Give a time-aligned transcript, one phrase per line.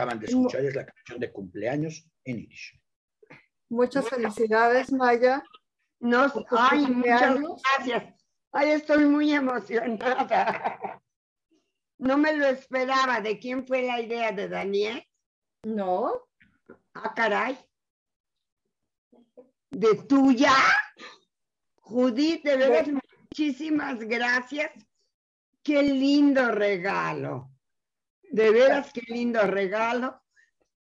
[0.00, 2.80] acaban de escuchar es la canción de cumpleaños en Irish.
[3.68, 5.42] Muchas felicidades, Maya.
[6.00, 7.38] No, por tu ay, muchas
[7.76, 8.14] gracias.
[8.52, 10.78] Ay, estoy muy emocionada.
[12.02, 13.20] No me lo esperaba.
[13.20, 15.06] ¿De quién fue la idea de Daniel?
[15.64, 16.30] No,
[16.94, 17.58] Ah, caray.
[19.70, 20.54] ¿De tuya?
[21.76, 24.72] Judith, de veras, muchísimas gracias.
[25.62, 27.50] Qué lindo regalo.
[28.30, 30.20] De veras, qué lindo regalo.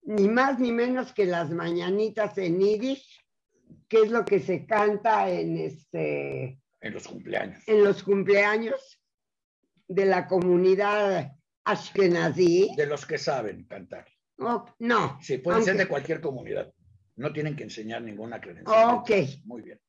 [0.02, 3.20] Ni más ni menos que las mañanitas en Yiddish,
[3.88, 7.62] que es lo que se canta en este En los cumpleaños.
[7.66, 9.00] en los cumpleaños
[9.88, 11.32] de la comunidad
[11.64, 12.70] ashkenazí.
[12.76, 14.06] De los que saben cantar.
[14.38, 16.72] Oh, no, Sí, pueden ser de cualquier comunidad.
[17.16, 18.94] No tienen que enseñar ninguna credencial.
[18.96, 19.10] ok.
[19.44, 19.80] Muy bien.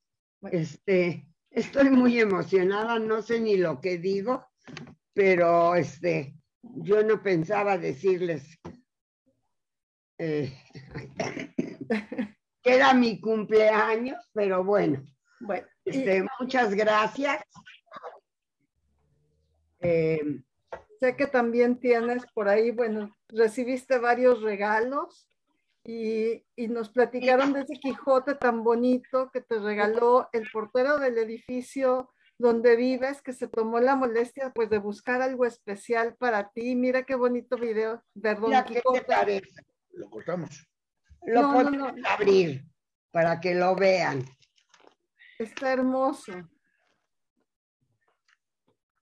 [0.52, 4.48] Este, estoy muy emocionada, no sé ni lo que digo,
[5.14, 8.58] pero este, yo no pensaba decirles
[10.18, 10.54] eh,
[12.62, 15.04] que era mi cumpleaños, pero bueno,
[15.40, 15.68] bueno.
[15.86, 17.42] y- este, muchas gracias.
[19.80, 20.42] Eh,
[21.00, 25.30] Sé que también tienes por ahí, bueno, recibiste varios regalos
[25.86, 31.18] y, y nos platicaron de ese Quijote tan bonito que te regaló el portero del
[31.18, 36.74] edificio donde vives, que se tomó la molestia pues de buscar algo especial para ti.
[36.76, 39.02] Mira qué bonito video, perdón, mira, ¿qué te Quijote.
[39.02, 39.62] parece?
[39.92, 40.66] Lo cortamos.
[41.24, 42.10] Lo No, podemos no.
[42.10, 42.66] abrir
[43.12, 44.24] para que lo vean.
[45.38, 46.32] Está hermoso.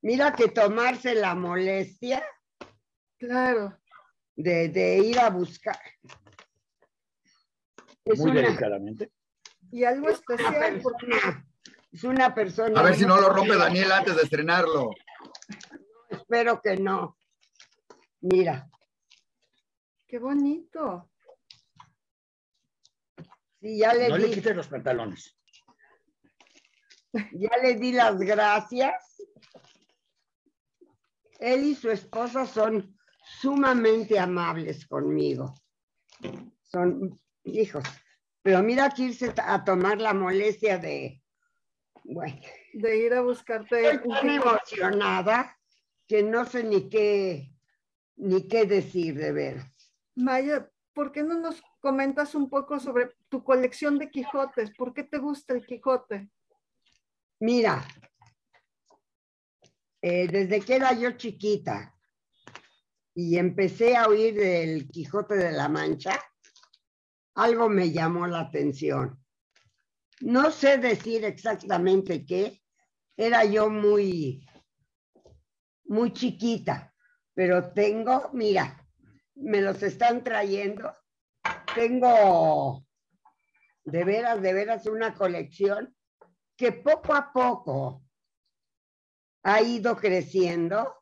[0.01, 2.23] Mira que tomarse la molestia
[3.19, 3.77] Claro,
[4.35, 5.79] de, de ir a buscar.
[8.05, 9.11] Es Muy una, delicadamente.
[9.71, 11.07] y algo especial porque
[11.91, 12.79] es una persona.
[12.79, 14.91] A ver si no lo rompe Daniel antes de estrenarlo.
[16.09, 17.17] Espero que no.
[18.21, 18.69] Mira,
[20.07, 21.11] qué bonito.
[23.59, 25.37] sí, ya le No le di, quites los pantalones.
[27.13, 29.15] ya le di las gracias.
[31.39, 32.97] Él y su esposa son
[33.39, 35.53] sumamente amables conmigo.
[36.63, 37.83] Son hijos.
[38.41, 41.21] Pero mira que irse a tomar la molestia de,
[42.07, 42.41] bueno,
[42.73, 45.57] De ir a buscarte Estoy tan emocionada
[46.07, 47.51] que no sé ni qué,
[48.15, 49.93] ni qué decir de veras.
[50.15, 54.71] Maya, ¿por qué no nos comentas un poco sobre tu colección de Quijotes?
[54.75, 56.29] ¿Por qué te gusta el Quijote?
[57.39, 57.85] Mira,
[60.01, 61.93] eh, desde que era yo chiquita
[63.13, 66.17] y empecé a oír del Quijote de la Mancha,
[67.35, 69.19] algo me llamó la atención.
[70.21, 72.61] No sé decir exactamente qué,
[73.15, 74.45] era yo muy,
[75.85, 76.93] muy chiquita,
[77.33, 78.83] pero tengo, mira,
[79.35, 80.91] me los están trayendo,
[81.75, 82.83] tengo
[83.83, 85.95] de veras, de veras una colección
[86.55, 88.03] que poco a poco
[89.43, 90.95] ha ido creciendo.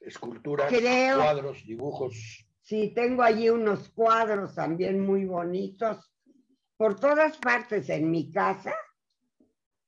[0.00, 2.44] Esculturas, Creo- cuadros, dibujos.
[2.60, 6.12] Sí, tengo allí unos cuadros también muy bonitos.
[6.78, 8.72] Por todas partes en mi casa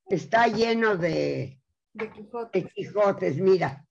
[0.07, 2.63] está lleno de, De Quijote.
[2.63, 3.37] de Quijotes.
[3.37, 3.87] Mira,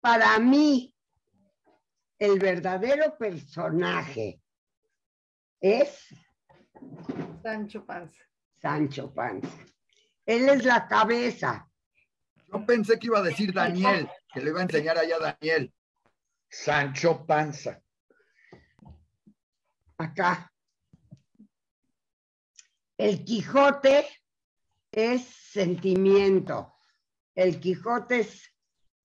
[0.00, 0.94] para mí,
[2.18, 4.40] el verdadero personaje
[5.60, 6.06] es
[7.42, 8.24] Sancho Panza.
[8.58, 9.58] Sancho Panza.
[10.24, 11.68] Él es la cabeza.
[12.50, 15.72] Yo pensé que iba a decir Daniel, que le iba a enseñar allá a Daniel.
[16.48, 17.82] Sancho Panza.
[19.98, 20.51] acá.
[23.02, 24.06] El Quijote
[24.92, 26.76] es sentimiento.
[27.34, 28.44] El Quijote es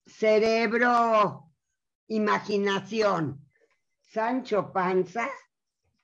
[0.04, 1.52] cerebro,
[2.08, 3.48] imaginación.
[4.00, 5.30] Sancho Panza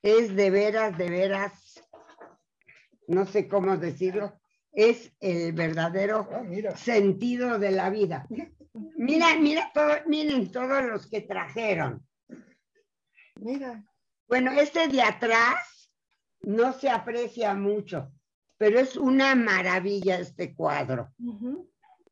[0.01, 1.83] es de veras, de veras,
[3.09, 4.41] no sé cómo decirlo,
[4.71, 8.25] es el verdadero Ah, sentido de la vida.
[8.99, 12.07] Mira, mira, todo, miren todos los que trajeron.
[13.41, 13.85] Mira,
[14.29, 15.80] Bueno, este de atrás
[16.43, 18.13] no se aprecia mucho,
[18.57, 21.13] pero es una maravilla este cuadro.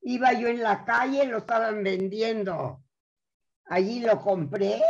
[0.03, 2.83] Iba yo en la calle, lo estaban vendiendo.
[3.67, 4.81] Allí lo compré,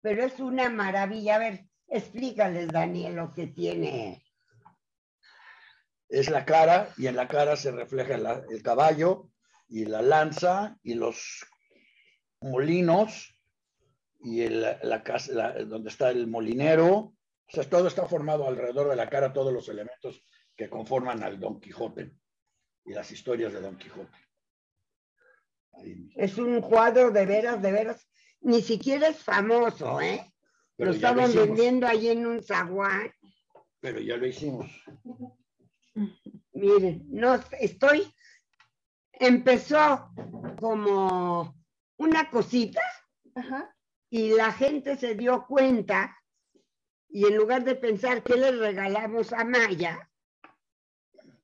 [0.00, 1.36] pero es una maravilla.
[1.36, 4.24] A ver, explícales, Daniel, lo que tiene.
[6.08, 9.30] Es la cara y en la cara se refleja la- el caballo
[9.68, 11.46] y la lanza y los
[12.42, 13.34] molinos
[14.20, 17.14] y el- la casa la- donde está el molinero.
[17.52, 20.24] O sea, todo está formado alrededor de la cara, todos los elementos
[20.56, 22.16] que conforman al Don Quijote
[22.86, 24.16] y las historias de Don Quijote.
[25.74, 26.10] Ahí.
[26.16, 28.08] Es un cuadro de veras, de veras.
[28.40, 30.32] Ni siquiera es famoso, ¿eh?
[30.76, 31.46] Pero lo lo estaban hicimos.
[31.46, 33.12] vendiendo allí en un zaguán.
[33.80, 34.70] Pero ya lo hicimos.
[36.54, 38.10] Miren, no estoy.
[39.12, 40.10] Empezó
[40.58, 41.54] como
[41.98, 42.80] una cosita
[43.34, 43.76] Ajá.
[44.08, 46.16] y la gente se dio cuenta
[47.12, 50.10] y en lugar de pensar que le regalamos a Maya,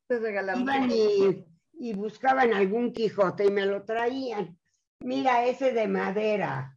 [0.07, 0.63] Te regalaron.
[0.63, 1.45] iban y,
[1.75, 4.59] y buscaban algún Quijote y me lo traían.
[5.01, 6.77] Mira ese de madera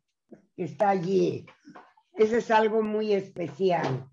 [0.56, 1.46] que está allí.
[2.14, 4.10] Ese es algo muy especial.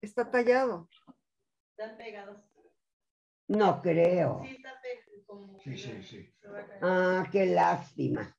[0.00, 0.88] Está tallado.
[1.76, 2.40] Están pegados.
[3.48, 4.42] No creo.
[4.44, 5.58] Sí, está pegado.
[5.64, 6.34] Sí, sí, sí.
[6.80, 8.34] Ah, qué lástima.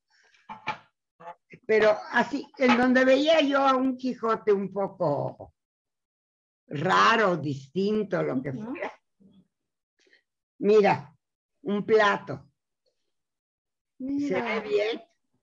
[1.66, 5.54] Pero así, en donde veía yo a un Quijote un poco
[6.68, 8.92] raro, distinto, lo que fuera.
[10.60, 11.16] Mira,
[11.64, 12.50] un plato.
[13.98, 15.02] ¿Se ve bien?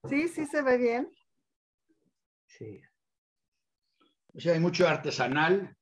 [0.09, 1.11] Sí, sí se ve bien.
[2.47, 2.81] Sí.
[4.35, 5.77] O sea, hay mucho artesanal,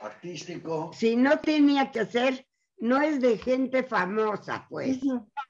[0.00, 0.92] artístico.
[0.92, 2.46] Si no tenía que ser,
[2.78, 5.00] no es de gente famosa, pues,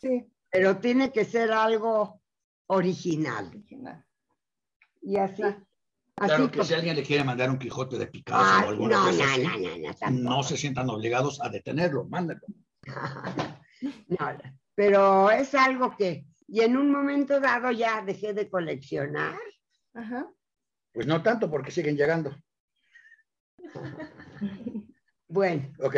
[0.00, 2.22] Sí, pero tiene que ser algo
[2.68, 3.46] original.
[3.48, 4.04] original.
[5.02, 5.42] Y así.
[5.42, 5.62] Ah.
[6.16, 8.68] Así Claro que como- si alguien le quiere mandar un Quijote de Picasso Ah, o
[8.70, 12.40] alguna no, cosa no, así, no, no, no se sientan obligados a detenerlo, mándalo.
[14.08, 14.36] No,
[14.74, 19.38] pero es algo que, y en un momento dado ya dejé de coleccionar.
[19.94, 20.26] Ajá.
[20.92, 22.34] Pues no tanto porque siguen llegando.
[25.30, 25.96] Bueno, Ok,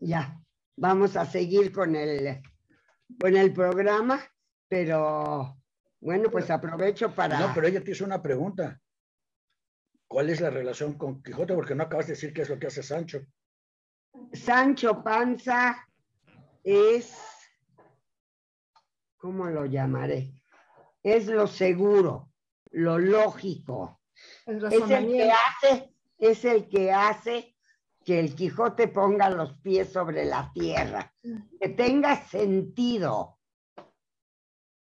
[0.00, 0.38] ya,
[0.76, 2.42] vamos a seguir con el,
[3.18, 4.20] con el programa,
[4.68, 5.56] pero
[6.00, 7.38] bueno, pues aprovecho para...
[7.40, 8.80] no, pero ella te hizo una pregunta.
[10.08, 11.54] ¿Cuál es la relación con Quijote?
[11.54, 13.26] Porque no acabas de decir qué es lo que hace Sancho.
[14.32, 15.86] Sancho Panza
[16.62, 17.12] es,
[19.16, 20.32] ¿cómo lo llamaré?
[21.02, 22.32] Es lo seguro,
[22.70, 24.00] lo lógico.
[24.46, 27.56] El Es el que hace, es el que hace
[28.04, 31.12] que el Quijote ponga los pies sobre la tierra,
[31.60, 33.35] que tenga sentido.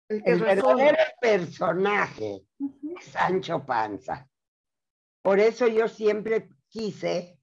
[0.08, 2.42] El verdadero personaje
[2.98, 4.28] es Sancho Panza.
[5.22, 7.38] Por eso yo siempre quise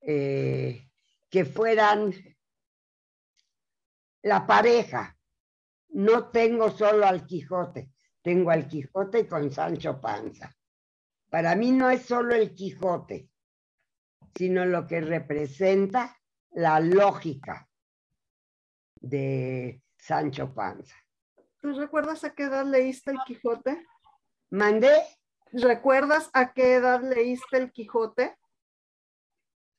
[0.00, 0.88] eh,
[1.28, 2.12] que fueran
[4.22, 5.16] la pareja.
[5.88, 7.90] No tengo solo al Quijote,
[8.22, 10.54] tengo al Quijote con Sancho Panza.
[11.28, 13.28] Para mí no es solo el Quijote,
[14.36, 16.16] sino lo que representa
[16.50, 17.68] la lógica
[19.00, 21.03] de Sancho Panza.
[21.64, 23.86] ¿Tú recuerdas a qué edad leíste el Quijote?
[24.50, 25.02] Mandé,
[25.50, 28.36] ¿Recuerdas a qué edad leíste el Quijote?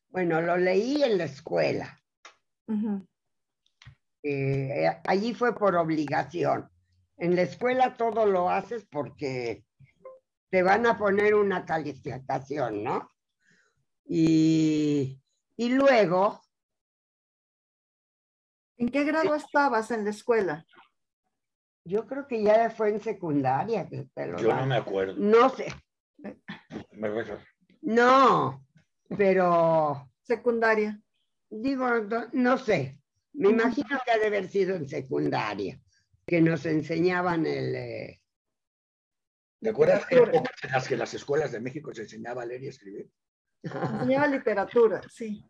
[0.07, 2.01] bueno, lo leí en la escuela.
[4.23, 6.67] Eh, allí fue por obligación.
[7.17, 9.63] En la escuela todo lo haces porque
[10.49, 13.11] te van a poner una calificación, ¿no?
[14.05, 15.21] Y,
[15.55, 16.41] y luego,
[18.77, 20.65] ¿En qué grado estabas en la escuela?
[21.85, 25.15] Yo creo que ya fue en secundaria que te lo Yo no me acuerdo.
[25.17, 25.67] No sé,
[26.91, 27.09] Me
[27.81, 28.65] no,
[29.15, 30.99] pero Secundaria.
[31.49, 32.99] digo, no, no sé.
[33.33, 35.79] Me imagino que ha de haber sido en secundaria,
[36.25, 37.75] que nos enseñaban el...
[37.75, 38.21] eh,
[39.61, 42.67] ¿Te acuerdas épocas en las que las escuelas de México se enseñaba a leer y
[42.67, 43.09] escribir?
[43.61, 45.43] Enseñaba literatura, sí.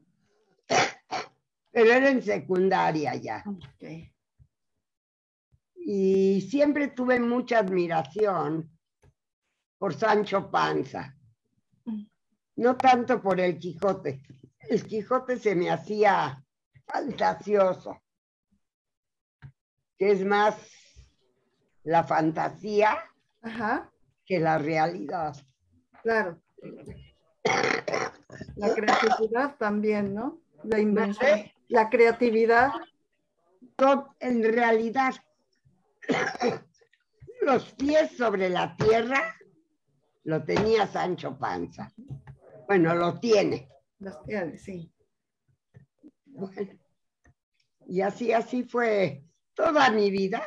[1.71, 3.43] pero era en secundaria ya.
[3.45, 4.14] Ok.
[5.87, 8.71] Y siempre tuve mucha admiración
[9.77, 11.15] por Sancho Panza.
[12.55, 14.23] No tanto por el Quijote.
[14.61, 16.43] El Quijote se me hacía
[16.87, 18.01] fantasioso,
[19.95, 20.55] que es más
[21.83, 22.97] la fantasía
[23.43, 23.91] Ajá,
[24.25, 25.35] que la realidad.
[26.01, 26.41] claro.
[28.55, 30.41] La creatividad también, ¿no?
[30.63, 31.41] La invención.
[31.67, 32.71] La creatividad.
[34.19, 35.13] En realidad,
[37.41, 39.35] los pies sobre la tierra
[40.23, 41.91] lo tenía Sancho Panza.
[42.67, 43.69] Bueno, lo tiene.
[43.99, 44.91] Las tiene, sí.
[46.25, 46.73] Bueno,
[47.87, 50.43] y así, así fue toda mi vida.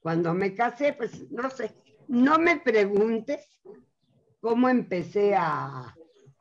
[0.00, 1.74] Cuando me casé, pues no sé,
[2.08, 3.60] no me preguntes
[4.40, 5.94] cómo empecé a,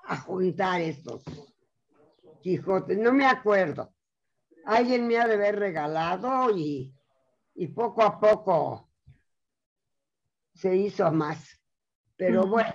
[0.05, 1.23] a juntar estos
[2.41, 3.93] Quijotes, no me acuerdo.
[4.65, 6.93] Alguien me ha de haber regalado y,
[7.55, 8.89] y poco a poco
[10.53, 11.60] se hizo más.
[12.15, 12.74] Pero bueno,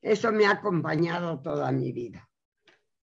[0.00, 2.28] eso me ha acompañado toda mi vida.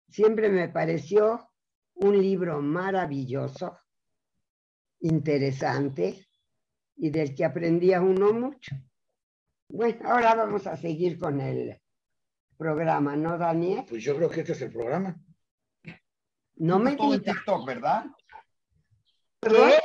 [0.09, 1.50] Siempre me pareció
[1.95, 3.79] un libro maravilloso
[5.00, 6.26] interesante
[6.97, 8.76] y del que aprendía uno mucho.
[9.69, 11.81] Bueno, ahora vamos a seguir con el
[12.57, 13.85] programa, ¿no, Daniel?
[13.88, 15.21] Pues yo creo que este es el programa.
[16.57, 17.23] No me digas.
[17.23, 18.07] TikTok, ¿verdad?
[19.41, 19.79] ¿Qué?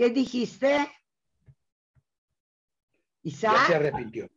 [0.00, 0.78] ¿Qué dijiste?
[0.78, 0.88] Ya
[3.22, 4.30] se Isaac, arrepintió.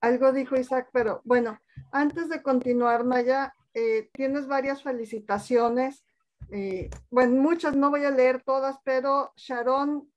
[0.00, 1.58] Algo dijo Isaac, pero bueno,
[1.90, 6.04] antes de continuar, Maya, eh, tienes varias felicitaciones.
[6.52, 10.08] eh, bueno, muchas, no voy a leer todas, pero Sharon,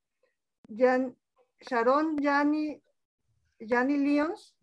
[0.68, 1.16] Yan,
[1.58, 2.80] Sharon Yani,
[3.58, 4.54] Yani Lyons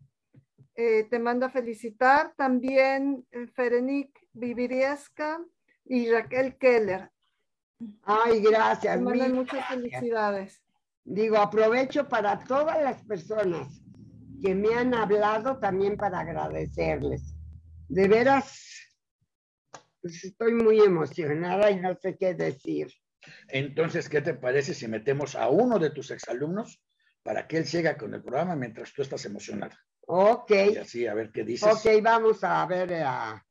[0.74, 2.32] eh, te manda felicitar.
[2.34, 5.44] También eh, Ferenik Viviriesca
[5.84, 7.10] y Raquel Keller.
[8.04, 9.00] Ay, Te gracias.
[9.00, 9.68] mandan muchas gracias.
[9.68, 10.62] felicidades.
[11.04, 13.82] Digo, aprovecho para todas las personas
[14.42, 17.34] que me han hablado también para agradecerles.
[17.88, 18.60] De veras,
[20.00, 22.92] pues estoy muy emocionada y no sé qué decir.
[23.48, 26.82] Entonces, ¿qué te parece si metemos a uno de tus exalumnos
[27.22, 29.78] para que él siga con el programa mientras tú estás emocionada?
[30.06, 31.70] Ok, Y así, a ver qué dices.
[31.70, 33.44] ok, vamos a ver eh, a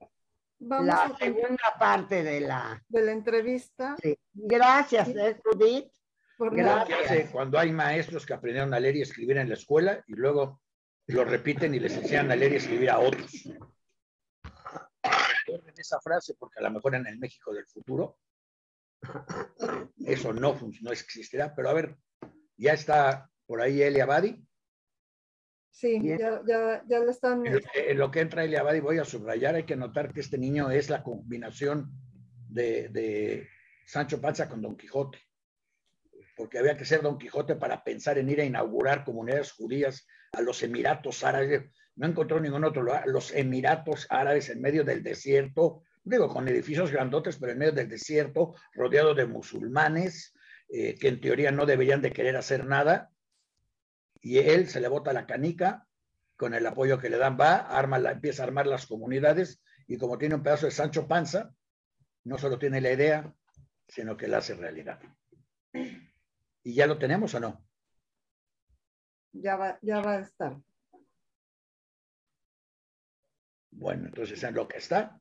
[0.60, 2.84] Vamos la a segunda parte de la...
[2.88, 3.96] de la entrevista.
[4.02, 4.18] sí.
[4.34, 5.92] Gracias, eh, Judith.
[6.38, 10.14] Por hace cuando hay maestros que aprendieron a leer y escribir en la escuela y
[10.14, 10.62] luego
[11.08, 13.50] lo repiten y les enseñan a leer y escribir a otros.
[15.04, 18.20] Recuerden esa frase porque a lo mejor en el México del futuro
[20.06, 21.54] eso no, no existirá.
[21.54, 21.98] Pero a ver,
[22.56, 24.42] ya está por ahí Elia Abadi.
[25.72, 27.46] Sí, ya, ya, ya lo están.
[27.46, 30.72] En lo que- entra Elia Abadi voy a subrayar, hay que notar que este niño
[30.72, 31.92] es la combinación
[32.50, 33.48] de, de
[33.86, 35.20] Sancho Panza con Don Quijote.
[36.36, 40.42] Porque había que ser Don Quijote para pensar en ir a inaugurar comunidades judías a
[40.42, 41.72] los Emiratos Árabes.
[41.96, 43.04] No encontró ningún otro lugar.
[43.08, 47.90] Los Emiratos Árabes en medio del desierto, digo, con edificios grandotes, pero en medio del
[47.90, 50.34] desierto, rodeado de musulmanes,
[50.70, 53.12] eh, que en teoría no deberían de querer hacer nada.
[54.22, 55.88] Y él se le bota la canica,
[56.36, 59.98] con el apoyo que le dan, va, arma la, empieza a armar las comunidades y
[59.98, 61.54] como tiene un pedazo de Sancho Panza,
[62.24, 63.34] no solo tiene la idea,
[63.88, 65.02] sino que la hace realidad.
[65.74, 67.66] ¿Y ya lo tenemos o no?
[69.34, 70.58] Ya va, ya va a estar.
[73.72, 75.20] Bueno, entonces en lo que está,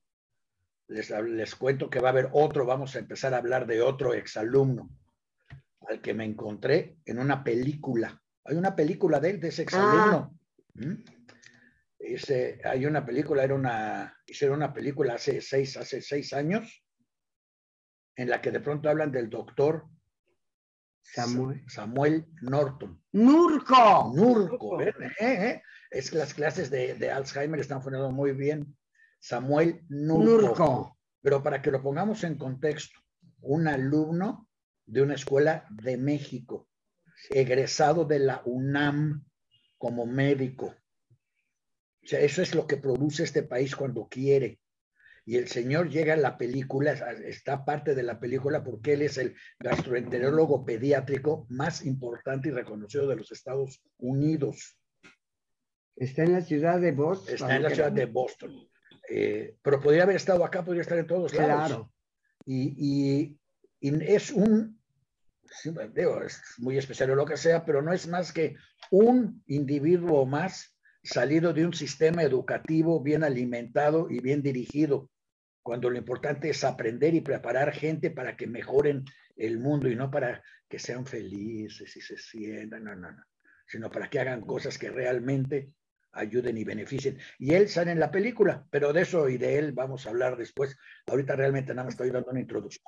[0.89, 4.15] les, les cuento que va a haber otro, vamos a empezar a hablar de otro
[4.15, 4.91] exalumno,
[5.89, 8.23] al que me encontré en una película.
[8.49, 10.39] Hay una película de él, de ese exalumno.
[10.75, 10.95] ¿Mm?
[11.99, 16.83] Ese, hay una película, era una, hicieron una película hace seis, hace seis años,
[18.17, 19.87] en la que de pronto hablan del doctor
[21.03, 21.63] Samuel.
[21.69, 23.03] Samuel Norton.
[23.13, 24.13] Nurco.
[24.15, 24.95] Nurco, ¿ven?
[25.21, 25.51] ¿Eh?
[25.51, 25.63] ¿Eh?
[25.91, 28.77] Es que las clases de, de Alzheimer están funcionando muy bien.
[29.21, 30.25] Samuel Nurco.
[30.25, 30.99] Nurco.
[31.21, 33.01] Pero para que lo pongamos en contexto,
[33.41, 34.49] un alumno
[34.87, 36.68] de una escuela de México,
[37.31, 39.25] egresado de la UNAM
[39.77, 40.75] como médico.
[42.03, 44.61] O sea, eso es lo que produce este país cuando quiere.
[45.27, 49.19] Y el señor llega a la película, está parte de la película porque él es
[49.19, 54.79] el gastroenterólogo pediátrico más importante y reconocido de los Estados Unidos.
[55.97, 57.35] Está en la ciudad de Boston.
[57.35, 58.69] Está en la ciudad de Boston.
[59.11, 61.67] Eh, pero podría haber estado acá, podría estar en todos lados.
[61.69, 61.93] Claro.
[62.47, 63.39] Y, y-
[63.81, 64.78] y es un,
[66.25, 68.57] es muy especial o lo que sea, pero no es más que
[68.91, 75.11] un individuo más salido de un sistema educativo bien alimentado y bien dirigido,
[75.63, 79.05] cuando lo importante es aprender y preparar gente para que mejoren
[79.37, 83.25] el mundo y no para que sean felices y se sientan, no, no, no,
[83.67, 85.71] sino para que hagan cosas que realmente
[86.13, 87.19] ayuden y beneficien.
[87.39, 90.37] Y él sale en la película, pero de eso y de él vamos a hablar
[90.37, 90.77] después.
[91.07, 92.85] Ahorita realmente nada más estoy dando una introducción.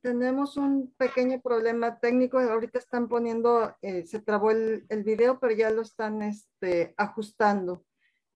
[0.00, 2.38] Tenemos un pequeño problema técnico.
[2.38, 7.84] Ahorita están poniendo, eh, se trabó el, el video, pero ya lo están este, ajustando.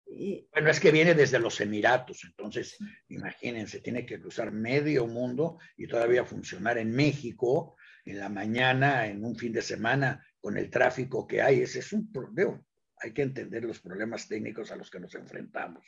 [0.06, 2.76] Y Bueno, es que viene desde los Emiratos, entonces
[3.08, 9.24] imagínense, tiene que cruzar medio mundo y todavía funcionar en México en la mañana, en
[9.24, 11.60] un fin de semana, con el tráfico que hay.
[11.60, 12.60] Ese es un problema.
[12.96, 15.84] Hay que entender los problemas técnicos a los que nos enfrentamos.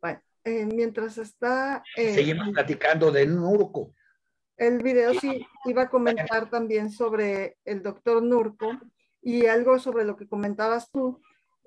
[0.00, 3.94] bueno, eh, mientras está eh, Seguimos platicando de Nurco.
[4.56, 8.70] El video, sí iba a comentar también sobre el doctor Nurco
[9.20, 11.20] y algo sobre lo que comentabas tú.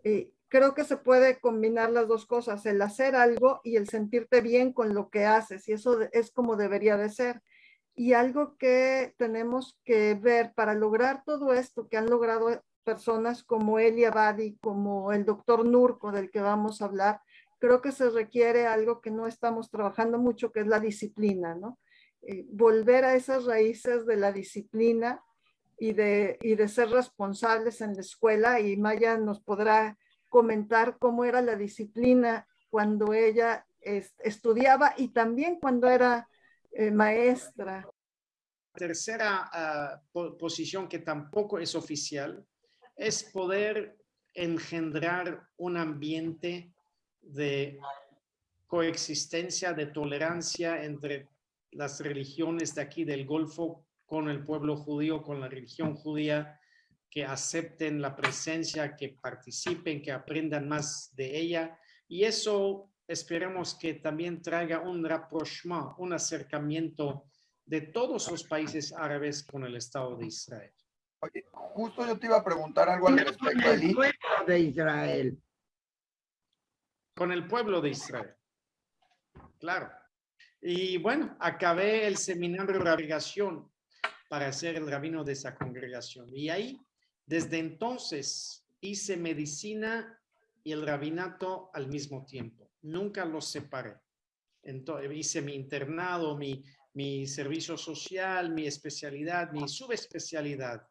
[0.04, 4.42] Eh, creo que se puede combinar las dos cosas, el hacer algo y el sentirte
[4.42, 7.42] bien con lo que haces, y eso es como debería de ser.
[7.96, 13.80] Y algo que tenemos que ver para lograr todo esto que han logrado personas como
[13.80, 17.22] Elia Abadi, como el doctor Nurco, del que vamos a hablar,
[17.60, 21.80] creo que se requiere algo que no estamos trabajando mucho, que es la disciplina, ¿no?
[22.26, 25.22] Eh, volver a esas raíces de la disciplina
[25.78, 28.60] y de, y de ser responsables en la escuela.
[28.60, 29.98] Y Maya nos podrá
[30.30, 36.28] comentar cómo era la disciplina cuando ella es- estudiaba y también cuando era
[36.72, 37.88] eh, maestra.
[38.74, 42.46] tercera ah, po- posición que tampoco es oficial
[42.98, 43.98] es poder
[44.34, 46.74] engendrar un ambiente
[47.22, 47.80] de
[48.68, 51.30] coexistencia, de tolerancia entre
[51.76, 56.60] las religiones de aquí del Golfo con el pueblo judío, con la religión judía,
[57.10, 61.80] que acepten la presencia, que participen, que aprendan más de ella.
[62.08, 67.26] Y eso esperemos que también traiga un rapprochement, un acercamiento
[67.66, 70.74] de todos los países árabes con el Estado de Israel.
[71.22, 73.94] Oye, justo yo te iba a preguntar algo al respecto, El Eli.
[73.94, 75.44] pueblo de Israel.
[77.16, 78.36] Con el pueblo de Israel.
[79.58, 79.90] Claro.
[80.68, 83.72] Y bueno, acabé el seminario de congregación
[84.28, 86.36] para ser el rabino de esa congregación.
[86.36, 86.82] Y ahí,
[87.24, 90.20] desde entonces, hice medicina
[90.64, 92.72] y el rabinato al mismo tiempo.
[92.82, 93.98] Nunca los separé.
[94.64, 100.88] Entonces, hice mi internado, mi, mi servicio social, mi especialidad, mi subespecialidad.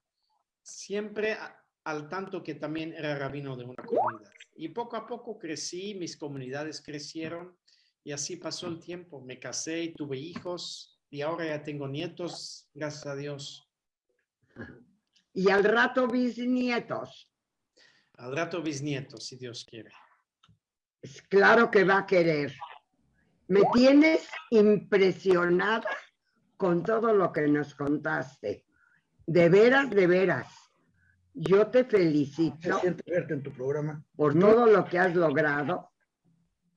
[0.63, 1.37] Siempre
[1.83, 4.31] al tanto que también era rabino de una comunidad.
[4.55, 7.57] Y poco a poco crecí, mis comunidades crecieron
[8.05, 9.21] y así pasó el tiempo.
[9.21, 13.69] Me casé y tuve hijos y ahora ya tengo nietos, gracias a Dios.
[15.33, 17.33] Y al rato bisnietos.
[18.17, 19.91] Al rato bisnietos, si Dios quiere.
[21.01, 22.55] Es claro que va a querer.
[23.49, 25.89] Me tienes impresionada
[26.57, 28.65] con todo lo que nos contaste.
[29.27, 30.47] De veras, de veras.
[31.33, 34.05] Yo te felicito verte en tu programa.
[34.15, 35.94] por todo lo que has logrado.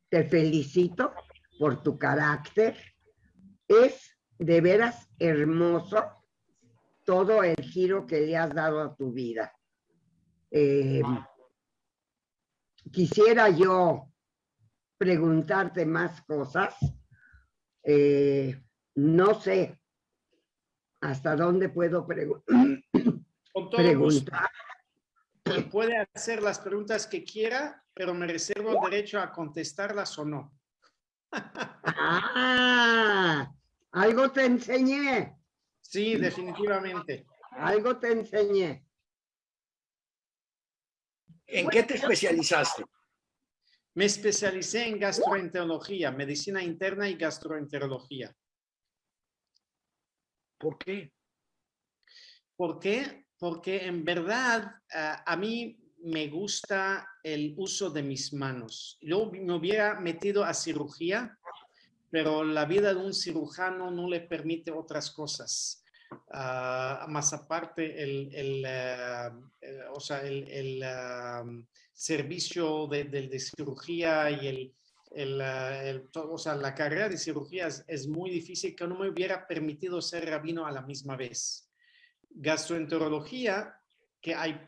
[0.10, 1.14] Te felicito
[1.60, 2.78] por tu carácter.
[3.68, 6.04] Es de veras hermoso
[7.04, 9.54] todo el giro que le has dado a tu vida.
[10.52, 11.02] Eh,
[12.92, 14.12] quisiera yo
[14.98, 16.76] preguntarte más cosas.
[17.84, 18.62] Eh,
[18.96, 19.80] no sé
[21.02, 22.44] hasta dónde puedo pregu-
[23.54, 24.50] Con todo gusto, preguntar.
[25.72, 30.54] Puede hacer las preguntas que quiera, pero me reservo el derecho a contestarlas o no.
[31.32, 33.52] Ah,
[33.92, 35.36] algo te enseñé,
[35.82, 37.26] Sí, definitivamente.
[37.52, 38.86] algo te enseñé.
[41.48, 42.84] ¿En qué te especializaste?
[43.94, 48.36] Me especialicé en gastroenterología, medicina interna y gastroenterología.
[50.60, 51.14] ¿Por qué?
[52.56, 53.27] ¿Por qué?
[53.40, 58.98] Porque en verdad ah, a mí me gusta el uso de mis manos.
[59.02, 61.38] Yo me hubiera metido a cirugía,
[62.10, 65.84] pero la vida de un cirujano no le permite otras cosas.
[66.32, 70.82] Ah, más aparte, el, el, ah, eh, o sea, el,
[71.94, 74.74] servicio de, de- cirugía y el,
[76.14, 80.30] o sea, la carrera de cirugía es muy difícil que no me hubiera permitido ser
[80.30, 81.67] rabino a la misma vez
[82.40, 83.80] gastroenterología,
[84.22, 84.60] que hay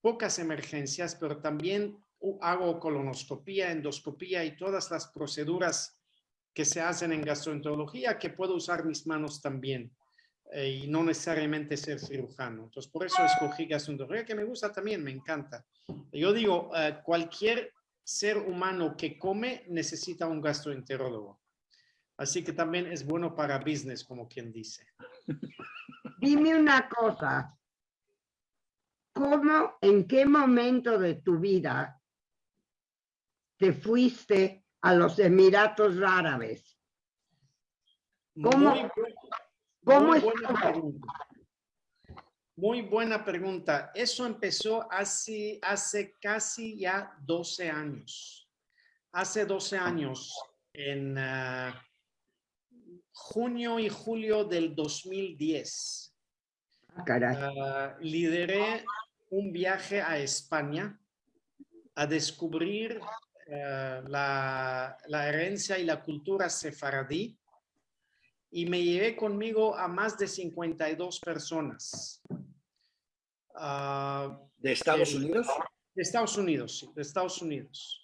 [0.00, 1.96] pocas emergencias, pero también
[2.40, 5.98] hago colonoscopía, endoscopía y todas las proceduras
[6.54, 9.90] que se hacen en gastroenterología, que puedo usar mis manos también
[10.52, 12.64] eh, y no necesariamente ser cirujano.
[12.64, 15.64] Entonces, por eso escogí gastroenterología, que me gusta también, me encanta.
[16.12, 17.72] Yo digo, eh, cualquier
[18.04, 21.40] ser humano que come necesita un gastroenterólogo.
[22.16, 24.86] Así que también es bueno para business, como quien dice.
[26.18, 27.56] Dime una cosa,
[29.12, 32.00] ¿cómo, en qué momento de tu vida
[33.58, 36.78] te fuiste a los Emiratos Árabes?
[38.42, 38.90] ¿Cómo- Muy
[39.84, 41.08] cómo muy buena pregunta.
[42.54, 43.90] Muy buena pregunta.
[43.94, 48.48] Eso empezó hace, hace casi ya 12 años.
[49.12, 50.34] Hace 12 años,
[50.72, 51.74] en ah,
[53.12, 56.14] junio y julio del 2010,
[56.94, 57.36] Ah, caray.
[57.58, 58.84] ah, lideré
[59.30, 60.98] un viaje a España
[61.94, 63.00] a descubrir
[63.52, 67.38] ah, la, la herencia y la cultura sefaradí
[68.50, 72.20] y me llevé conmigo a más de 52 personas.
[73.54, 75.46] Ah, ¿De Estados El- Unidos?
[75.94, 78.01] de Estados Unidos, sí, de Estados Unidos.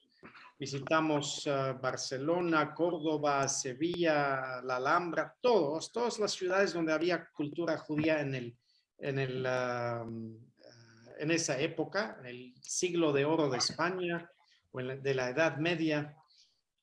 [0.58, 8.20] Visitamos ah, Barcelona, Córdoba, Sevilla, la Alhambra, todos, todas las ciudades donde había cultura judía
[8.20, 8.58] en, el,
[8.98, 14.28] en, el, ah, ah, en esa época, en el siglo de oro de España
[14.72, 16.16] o de la Edad Media.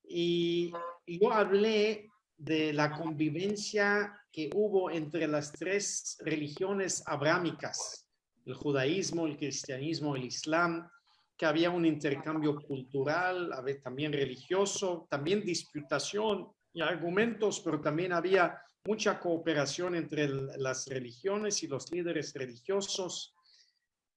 [0.02, 0.72] Y
[1.06, 8.08] yo hablé de la convivencia que hubo entre las tres religiones abrámicas,
[8.46, 10.90] el judaísmo, el cristianismo, el islam,
[11.38, 18.62] que había un intercambio cultural, había también religioso, también disputación y argumentos, pero también había
[18.86, 23.36] mucha cooperación entre las religiones y los líderes religiosos.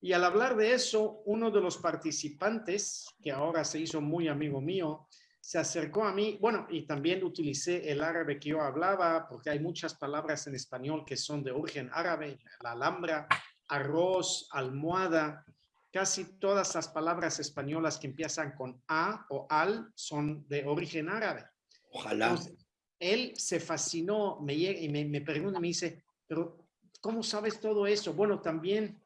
[0.01, 4.61] Y al hablar de eso, uno de los participantes, que ahora se hizo muy amigo
[4.61, 5.09] mío,
[5.41, 9.59] se acercó a mí, bueno, y también utilicé el árabe que yo hablaba, porque hay
[9.59, 13.27] muchas palabras en español que son de origen árabe, la alhambra,
[13.69, 15.45] arroz, almohada,
[15.93, 21.47] casi todas las palabras españolas que empiezan con a o al son de origen árabe.
[21.91, 22.31] Ojalá.
[22.31, 22.67] Entonces,
[22.99, 26.69] él se fascinó, me llega y me, me pregunta, me dice, pero
[27.01, 28.13] ¿cómo sabes todo eso?
[28.13, 29.01] Bueno, también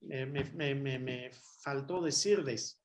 [0.00, 1.30] me
[1.62, 2.80] faltó decirles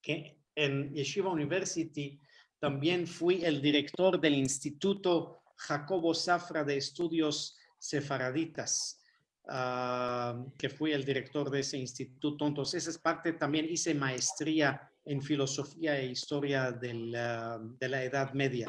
[0.00, 2.20] que en Yeshiva University
[2.58, 9.00] también fui el director del Instituto Jacobo Zafra de Estudios Sefaraditas,
[9.48, 12.46] ah, que fui el director de ese instituto.
[12.46, 18.02] Entonces, esa es parte, también hice maestría en filosofía e historia del, ah, de la
[18.04, 18.68] Edad Media.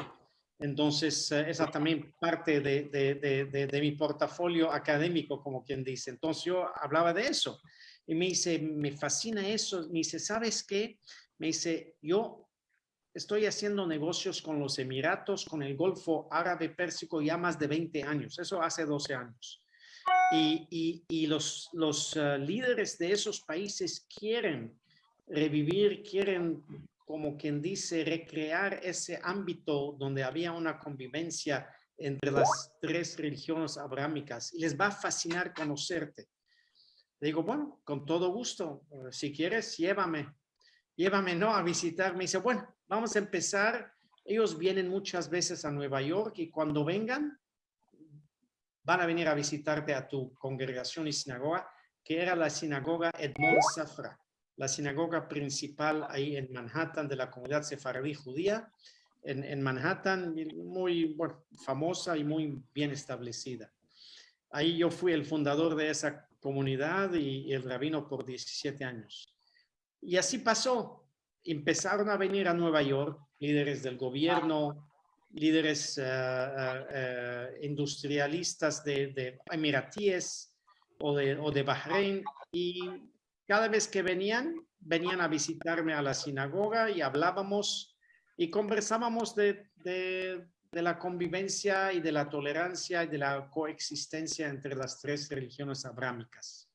[0.58, 6.10] Entonces, eh, esa también parte de- de- de- de mi portafolio académico, como quien dice.
[6.10, 7.60] Entonces, yo hablaba de eso
[8.06, 9.86] y me dice, me fascina eso.
[9.88, 10.98] Me dice, ¿sabes qué?
[11.38, 12.48] Me dice, yo
[13.12, 18.02] estoy haciendo negocios con los Emiratos, con el Golfo Árabe Pérsico ya más de 20
[18.02, 19.62] años, eso hace 12 años.
[20.32, 24.78] Y, los eh, líderes de esos países quieren
[25.26, 26.64] revivir, quieren,
[26.98, 34.52] como quien dice, recrear ese ámbito donde había una convivencia entre las tres religiones abrámicas
[34.52, 36.28] y les va a fascinar conocerte.
[37.20, 40.34] Le digo, bueno, con todo gusto, eh, si quieres, llévame
[40.96, 41.54] llévame, ¿no?
[41.54, 42.14] A visitar.
[42.14, 43.92] Me dice, bueno, vamos a empezar.
[44.24, 47.38] Ellos vienen muchas veces a Nueva York y cuando vengan,
[48.86, 51.68] van a venir a visitarte a tu congregación y sinagoga,
[52.04, 54.16] que era la sinagoga Edmond Safra,
[54.54, 58.70] la sinagoga principal ahí en Manhattan de la comunidad sefaradí judía,
[59.24, 61.16] en, en Manhattan, muy
[61.64, 63.72] famosa y muy bien establecida.
[64.50, 69.36] Ahí yo fui el fundador de esa comunidad y, y el rabino por 17 años.
[70.00, 71.02] Y así pasó.
[71.42, 74.85] Empezaron a venir a Nueva York líderes del gobierno,
[75.36, 80.56] líderes eh, eh, eh, industrialistas de, de emiratíes
[81.00, 82.80] o de, o de Bahrein y
[83.46, 87.98] cada vez que venían, venían a visitarme a la sinagoga y hablábamos
[88.38, 94.48] y conversábamos de, de, de la convivencia y de la tolerancia y de la coexistencia
[94.48, 96.70] entre las tres religiones abrámicas.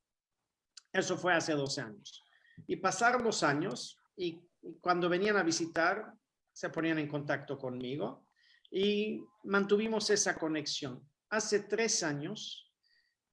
[0.94, 2.24] Eso fue hace 12 años.
[2.68, 4.40] Y pasaron los años y
[4.80, 6.14] cuando venían a visitar,
[6.54, 8.28] se ponían en contacto conmigo
[8.72, 11.06] y mantuvimos esa conexión.
[11.30, 12.72] Hace tres años,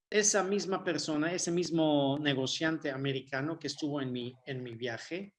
[0.09, 5.33] esa misma persona, ese mismo negociante americano que estuvo en mi, en mi viaje,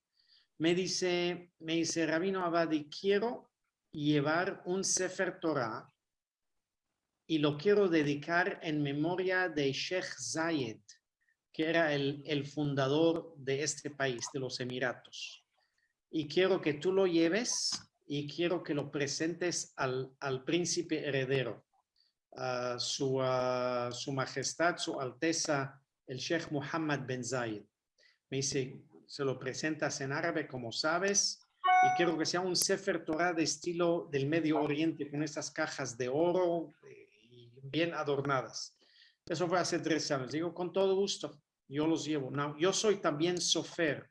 [0.58, 3.50] me dice, me dice, Rabino Abadi, quiero
[3.92, 5.86] llevar un Sefer Torah
[7.26, 10.80] y lo quiero dedicar en memoria de Sheikh Zayed,
[11.52, 15.44] que era el, el fundador de este país, de los Emiratos.
[16.10, 21.64] Y quiero que tú lo lleves y quiero que lo presentes al, al príncipe heredero,
[22.32, 23.22] a su,
[23.92, 27.62] su majestad, su alteza, el Sheikh Mohammed Ben Zayed.
[28.28, 33.04] Me dice, se lo presentas en árabe, como sabes, y quiero que sea un Sefer
[33.04, 38.76] Torah de estilo del Medio Oriente, con estas cajas de oro eh, bien adornadas.
[39.24, 40.32] Eso fue hace tres años.
[40.32, 42.32] Digo, con todo gusto, yo los llevo.
[42.58, 44.09] Yo soy también sofer,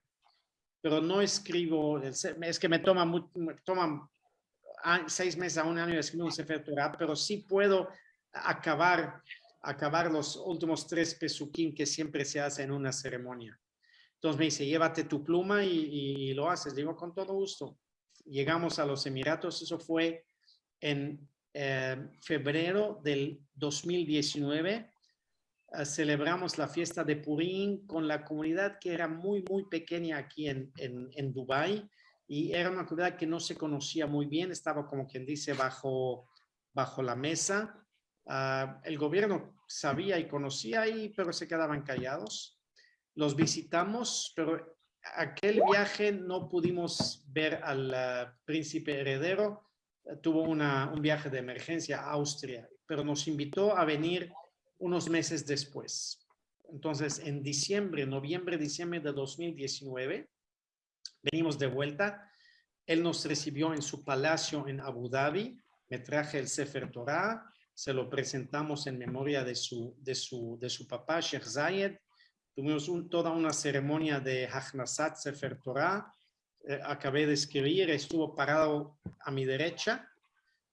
[0.81, 4.09] pero no escribo, es que me toma, me toma
[5.07, 6.63] seis meses a un año escribir un Sefer
[6.97, 7.89] pero sí puedo
[8.31, 9.21] acabar,
[9.61, 13.59] acabar los últimos tres pesuquín que siempre se hace en una ceremonia.
[14.15, 16.75] Entonces me dice, llévate tu pluma y, y, lo haces.
[16.75, 17.77] Digo, con todo gusto.
[18.25, 20.25] Llegamos a los Emiratos, eso fue
[20.81, 24.91] en eh, febrero del 2019
[25.85, 30.71] celebramos la fiesta de Purim con la comunidad que era muy, muy pequeña aquí en,
[30.77, 31.89] en, en Dubái
[32.29, 36.29] y era una comunidad que no se conocía muy bien, estaba como quien dice bajo,
[36.73, 37.83] bajo la mesa.
[38.25, 42.61] Uh, el gobierno sabía y conocía ahí, pero se quedaban callados.
[43.15, 44.77] Los visitamos, pero
[45.15, 49.67] aquel viaje no pudimos ver al uh, príncipe heredero.
[50.21, 54.31] Tuvo una, un viaje de emergencia a Austria, pero nos invitó a venir
[54.79, 56.25] unos meses después.
[56.71, 60.29] Entonces, en diciembre, noviembre, diciembre de 2019,
[61.31, 62.31] venimos de vuelta.
[62.85, 67.93] Él nos recibió en su palacio en Abu Dhabi me traje el Sefer Torah, se
[67.93, 71.97] lo presentamos en memoria de su, de su, de su papá, Sheikh Zayed.
[72.55, 76.13] Tuvimos toda una ceremonia de Hachnasat Sefer Torah.
[76.67, 80.08] Eh, acabé de escribir, estuvo parado a mi derecha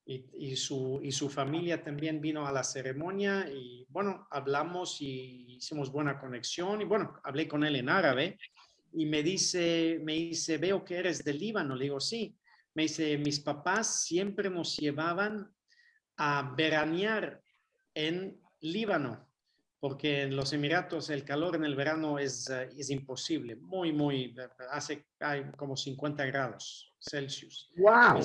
[0.07, 5.57] y, y su, y su familia también vino a la ceremonia y bueno, hablamos y
[5.57, 8.39] hicimos buena conexión y bueno, hablé con él en árabe
[8.93, 11.77] y me dice, me dice, veo que eres del Líbano.
[11.77, 12.35] Le digo, sí.
[12.75, 15.53] Me dice, mis papás siempre nos llevaban
[16.17, 17.43] a veranear
[17.95, 19.29] en Líbano,
[19.81, 24.35] porque en los Emiratos el calor en el verano es, eh, es imposible, muy, muy,
[24.71, 27.71] hace hay como 50 grados Celsius.
[27.77, 28.21] Wow.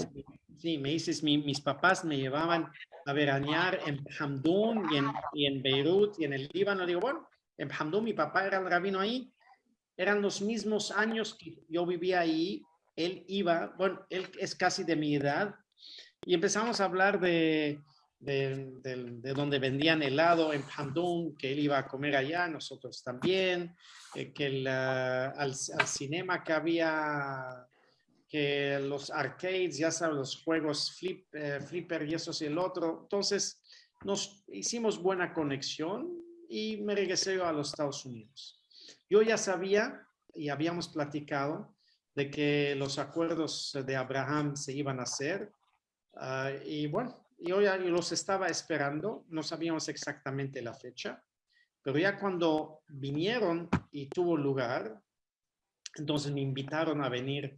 [0.58, 2.72] Sí, me dices, mi- mis papás me llevaban
[3.06, 6.86] a veranear en Hamdún y en, y en Beirut y en el Líbano.
[6.86, 9.32] Digo, bueno, en Hamdún mi papá era el rabino ahí.
[9.98, 12.62] Eran los mismos años que yo vivía ahí.
[12.96, 15.56] Él iba, bueno, él es casi de mi edad.
[16.26, 17.82] Y empezamos a hablar de,
[18.20, 23.02] de, del- de donde vendían helado en Hamdún, que él iba a comer allá, nosotros
[23.04, 23.76] también,
[24.14, 27.66] eh, que el, ah, al, al cinema que había
[28.32, 33.02] que los arcades, ya sabes, los juegos flip, eh, flipper y eso y el otro.
[33.04, 33.62] Entonces,
[34.06, 38.63] nos hicimos buena conexión y me regresé a los Estados Unidos.
[39.10, 41.76] Yo ya sabía y habíamos platicado
[42.15, 45.52] de que los acuerdos de Abraham se iban a hacer.
[46.15, 51.22] ah, y bueno, yo ya los estaba esperando, no sabíamos exactamente la fecha,
[51.82, 55.02] pero ya cuando vinieron y tuvo lugar,
[55.96, 57.58] entonces me invitaron a venir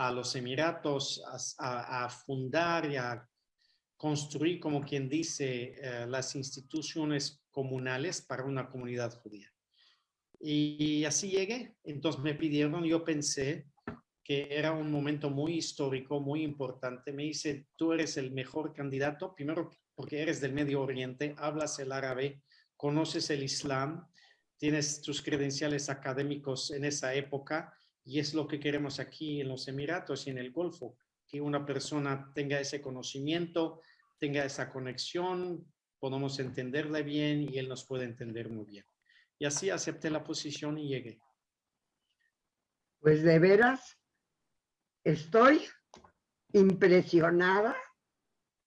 [0.00, 1.22] a los Emiratos
[1.58, 3.22] a, fundar y a
[3.98, 9.52] construir, como quien dice, eh, las instituciones comunales para una comunidad judía.
[10.40, 11.76] Y así llegué.
[11.84, 13.66] Entonces me pidieron, yo pensé
[14.24, 17.12] que era un momento muy histórico, muy importante.
[17.12, 21.92] Me dice, tú eres el mejor candidato, primero porque eres del Medio Oriente, hablas el
[21.92, 22.42] árabe,
[22.74, 24.08] conoces el Islam,
[24.56, 27.74] tienes tus credenciales académicos en esa época
[28.10, 30.96] y es lo que queremos aquí en los Emiratos y en el Golfo,
[31.28, 33.82] que una persona tenga ese conocimiento,
[34.18, 38.84] tenga esa conexión, podamos entenderle bien y él nos puede entender muy bien.
[39.38, 41.20] Y así acepté la posición y llegué.
[42.98, 43.96] Pues de veras,
[45.04, 45.62] estoy
[46.52, 47.76] impresionada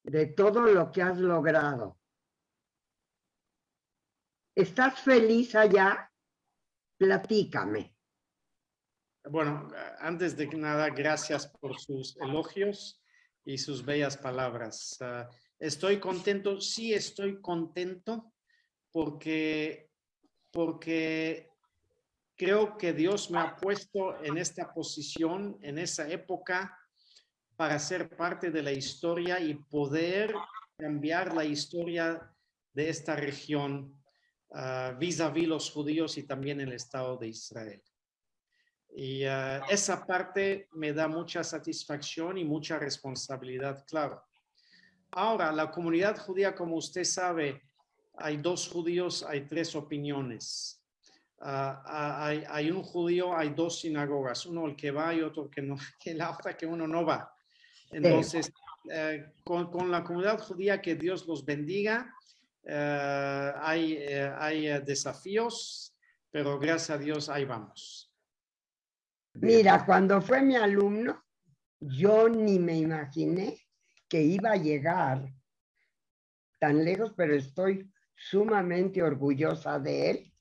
[0.03, 1.99] de todo lo que has logrado.
[4.55, 6.09] ¿Estás feliz allá?
[6.97, 7.92] Platícame.
[9.29, 13.01] Bueno, antes de nada, gracias por sus elogios
[13.45, 14.97] y sus bellas palabras.
[14.99, 18.33] Ah, estoy contento, sí estoy contento
[18.91, 19.89] porque,
[20.51, 21.49] porque
[22.35, 26.77] creo que Dios me ha puesto en esta posición, en esa época,
[27.55, 30.33] para ser parte de la historia y poder
[30.77, 32.29] cambiar la historia
[32.73, 34.03] de esta región
[34.51, 37.81] ah, vis a vis los judíos y también el Estado de Israel.
[38.95, 44.23] Y ah, esa parte me da mucha satisfacción y mucha responsabilidad, claro.
[45.11, 47.61] Ahora, la comunidad judía, como usted sabe,
[48.15, 50.79] hay dos judíos, hay tres opiniones.
[51.39, 55.61] Ah, hay, hay un judío, hay dos sinagogas, uno el que va y otro que
[55.61, 57.35] no, que la otra que uno no va.
[57.91, 58.51] Entonces,
[58.91, 62.13] eh, con, con la comunidad judía, que Dios los bendiga.
[62.65, 65.93] Eh, hay eh, hay desafíos,
[66.31, 68.12] pero gracias a Dios ahí vamos.
[69.35, 71.23] Mira, cuando fue mi alumno,
[71.79, 73.59] yo ni me imaginé
[74.07, 75.33] que iba a llegar
[76.59, 80.33] tan lejos, pero estoy sumamente orgullosa de él.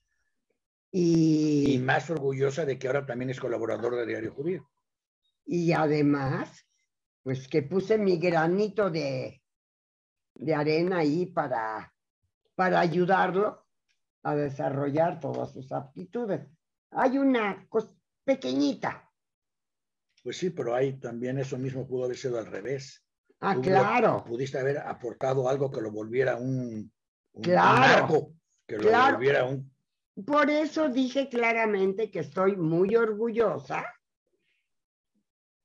[0.90, 4.68] Y Y, más orgullosa de que ahora también es colaborador de Diario Judío.
[5.44, 6.64] y además,
[7.22, 9.42] pues que puse mi granito de,
[10.34, 11.92] de arena ahí para,
[12.54, 13.66] para ayudarlo
[14.22, 16.46] a desarrollar todas sus aptitudes.
[16.90, 17.92] Hay una cosa
[18.24, 19.10] pequeñita.
[20.22, 23.04] Pues sí, pero ahí también eso mismo pudo haber sido al revés.
[23.40, 24.24] Ah, Tú claro.
[24.24, 26.92] Pudiste haber aportado algo que lo volviera un,
[27.32, 28.34] un Claro,
[28.66, 29.14] que lo claro.
[29.16, 29.72] volviera un...
[30.24, 33.84] Por eso dije claramente que estoy muy orgullosa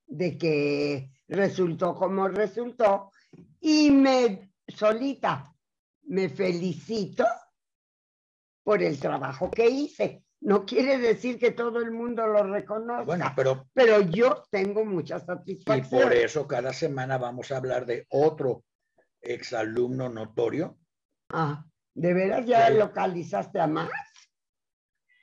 [0.07, 3.11] de que resultó como resultó
[3.59, 5.53] y me solita
[6.07, 7.25] me felicito
[8.63, 10.23] por el trabajo que hice.
[10.39, 15.17] No quiere decir que todo el mundo lo reconozca, Bueno, pero pero yo tengo mucha
[15.17, 16.01] y satisfacción.
[16.03, 18.63] por eso cada semana vamos a hablar de otro
[19.21, 20.77] exalumno notorio.
[21.29, 22.77] Ah, ¿De veras ya Sí.
[22.77, 23.89] localizaste a más?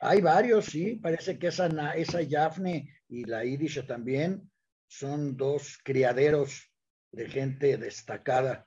[0.00, 4.50] Hay varios, sí, parece que esa, esa Yafne y la Idisha también
[4.88, 6.70] son dos criaderos
[7.12, 8.66] de gente destacada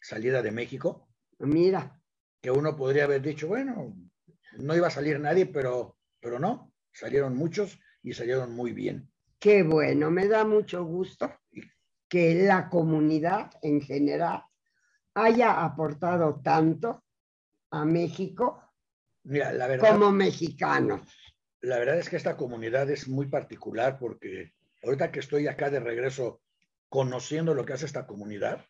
[0.00, 1.08] salida de México,
[1.40, 2.00] Mira,
[2.40, 3.96] que uno podría haber dicho, bueno,
[4.58, 9.10] no iba a salir nadie, pero, pero no, salieron muchos y salieron muy bien.
[9.38, 11.32] qué bueno, me da mucho gusto
[12.08, 14.44] que la comunidad en general
[15.14, 17.04] haya aportado tanto
[17.70, 18.60] a México
[19.24, 21.00] Mira, la verdad, como mexicanos.
[21.60, 25.80] la verdad es que esta comunidad es muy particular porque ahorita que estoy acá de
[25.80, 26.42] regreso
[26.88, 28.64] conociendo lo que hace esta comunidad,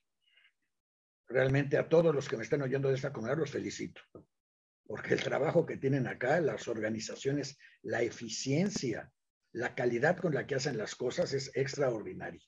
[1.28, 4.00] realmente a todos los que me están oyendo de esta comunidad los felicito.
[4.86, 9.10] Porque el trabajo que tienen acá, las organizaciones, la eficiencia,
[9.52, 12.42] la calidad con la que hacen las cosas es extraordinaria.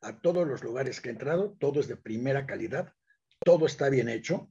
[0.00, 2.92] A todos los lugares que he entrado, todo es de primera calidad,
[3.44, 4.48] todo está bien hecho.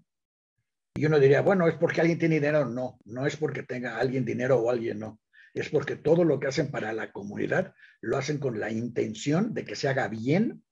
[0.96, 2.66] Y uno diría, bueno, es porque alguien tiene dinero.
[2.66, 5.20] No, no es porque tenga alguien dinero o alguien no.
[5.54, 9.66] Es porque todo lo que hacen para la comunidad lo hacen con la intención de
[9.66, 10.64] que se haga bien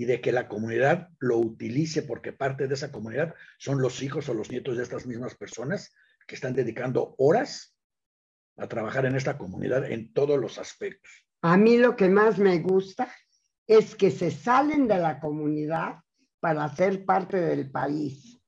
[0.00, 4.30] y de que la comunidad lo utilice, porque parte de esa comunidad son los hijos
[4.30, 5.92] o los nietos de estas mismas personas
[6.26, 7.76] que están dedicando horas
[8.56, 11.12] a trabajar en esta comunidad en todos los aspectos.
[11.42, 13.12] A mí lo que más me gusta
[13.66, 15.96] es que se salen de la comunidad
[16.40, 18.40] para ser parte del país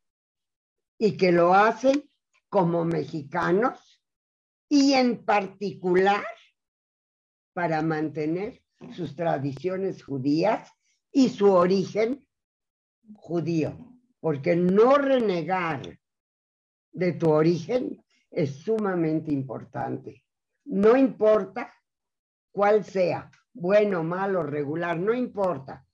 [0.98, 2.10] y que lo hacen
[2.48, 4.02] como mexicanos
[4.70, 6.24] y en particular
[7.52, 8.62] para mantener
[8.94, 10.72] sus tradiciones judías
[11.12, 12.26] y su origen
[13.14, 13.76] judío,
[14.20, 15.98] porque no renegar
[16.92, 20.24] de tu origen es sumamente importante.
[20.64, 21.72] No importa
[22.50, 25.86] cuál sea, bueno, malo, regular, no importa,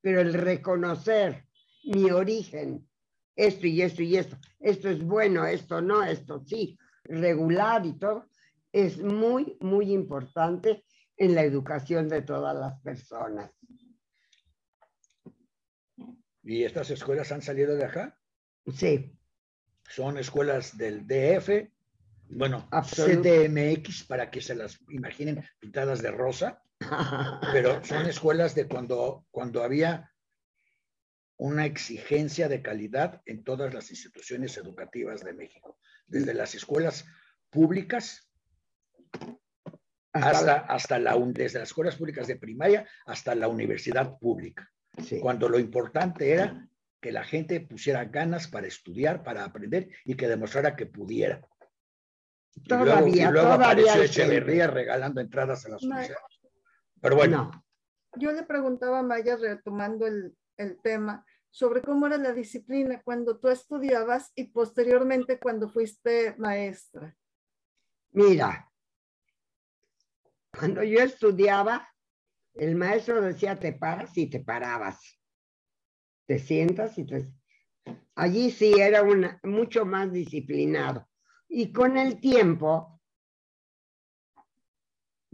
[0.00, 1.46] pero el reconocer
[1.84, 2.88] mi origen,
[3.36, 8.28] esto y esto y esto, esto es bueno, esto no, esto sí, regular y todo,
[8.72, 10.84] es muy, muy importante
[11.16, 13.50] en la educación de todas las personas.
[16.44, 18.18] Y estas escuelas han salido de acá,
[18.72, 19.14] Sí,
[19.88, 21.70] son escuelas del DF,
[22.30, 26.62] bueno, CDMX, para que se las imaginen pintadas de rosa,
[27.52, 30.10] pero son escuelas de cuando, cuando había
[31.36, 37.04] una exigencia de calidad en todas las instituciones educativas de México, desde las escuelas
[37.50, 38.30] públicas
[40.12, 45.20] hasta, hasta la, desde las escuelas públicas de primaria hasta la universidad pública, sí.
[45.20, 46.68] cuando lo importante era
[47.00, 51.46] que la gente pusiera ganas para estudiar, para aprender y que demostrara que pudiera.
[52.54, 56.40] Y luego- Todavía, y luego todavía apareció Echeverría regalando entradas a las Ma- universidades.
[57.00, 57.64] Pero bueno, No,
[58.16, 63.38] Yo le preguntaba a Maya, retomando el, el tema, sobre cómo era la disciplina cuando
[63.38, 67.14] tú estudiabas y posteriormente cuando fuiste maestra.
[68.12, 68.70] mira,
[70.56, 71.88] cuando yo estudiaba,
[72.54, 75.18] el maestro decía te paras y te parabas.
[76.26, 77.32] Te sientas y te...
[78.14, 81.08] Allí sí era una, mucho más disciplinado.
[81.48, 83.00] Y con el tiempo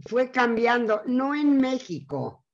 [0.07, 2.45] fue cambiando, no en México,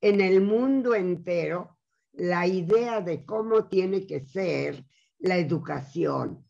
[0.00, 1.78] en el mundo entero,
[2.12, 4.84] la idea de cómo tiene que ser
[5.18, 6.44] la educación.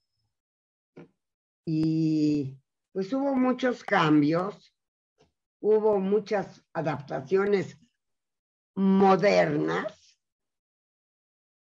[1.65, 2.59] Y
[2.93, 4.72] pues hubo muchos cambios,
[5.63, 7.79] hubo muchas adaptaciones
[8.75, 10.19] modernas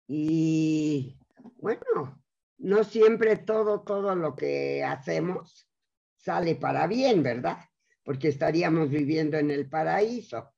[0.07, 1.17] y
[1.57, 2.23] bueno,
[2.59, 5.67] no siempre todo, todo lo que hacemos
[6.17, 7.57] sale para bien, ¿verdad?
[8.03, 10.53] Porque estaríamos viviendo en el paraíso.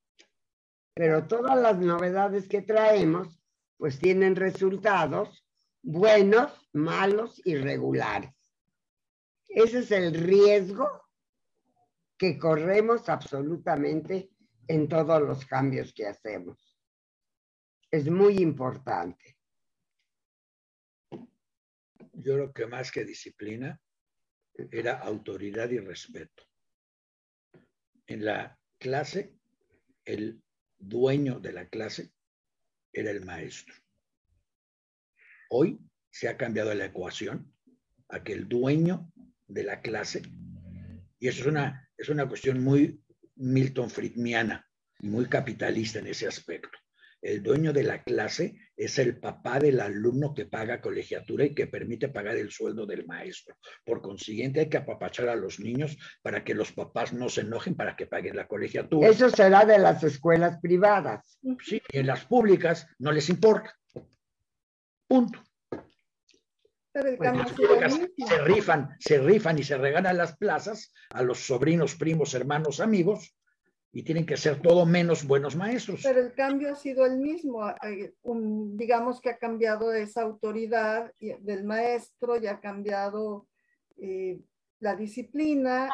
[0.94, 3.42] Pero todas las novedades que traemos,
[3.78, 5.46] pues tienen resultados
[5.82, 8.32] buenos, malos y regulares.
[9.48, 11.05] Ese es el riesgo
[12.18, 14.32] que corremos absolutamente
[14.68, 16.78] en todos los cambios que hacemos.
[17.92, 19.36] Es muy importante.
[22.26, 23.80] yo creo que más que disciplina
[24.72, 26.44] era autoridad y respeto.
[28.08, 29.36] En la clase,
[30.06, 30.42] el
[30.78, 32.12] dueño de la clase
[32.94, 33.76] era el maestro.
[35.50, 37.54] Hoy se ha cambiado la ecuación
[38.10, 39.12] a que el dueño
[39.48, 40.24] de la clase,
[41.20, 43.02] y eso es una, es una cuestión muy
[43.36, 44.66] Milton Friedmiana
[45.00, 46.78] y muy capitalista en ese aspecto.
[47.22, 51.66] El dueño de la clase es el papá del alumno que paga colegiatura y que
[51.66, 53.56] permite pagar el sueldo del maestro.
[53.84, 57.74] Por consiguiente, hay que apapachar a los niños para que los papás no se enojen
[57.76, 59.08] para que paguen la colegiatura.
[59.08, 61.40] Eso será de las escuelas privadas.
[61.64, 63.74] Sí, y en las públicas no les importa.
[65.08, 65.42] Punto.
[65.70, 66.14] Pero el Pues, cambio Las ha sido el públicas
[67.04, 68.28] mismo.
[68.28, 73.36] se rifan, se rifan y se regalan las plazas a los sobrinos, primos, hermanos, amigos,
[73.92, 76.02] y tienen que ser todo menos buenos maestros.
[76.04, 77.62] Pero el cambio ha sido el mismo.
[78.24, 83.48] Un- digamos que ha cambiado esa autoridad y- del maestro y ha cambiado
[83.98, 84.40] eh,
[84.82, 85.90] la disciplina,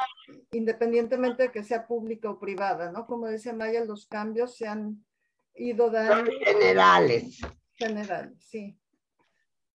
[0.51, 3.05] independientemente de que sea pública o privada, ¿no?
[3.05, 5.05] Como decía Maya, los cambios se han
[5.53, 7.37] ido Son dando generales.
[7.73, 8.75] generales, sí.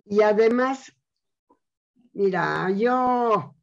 [0.05, 0.93] Y además,
[2.17, 3.55] mira, yo,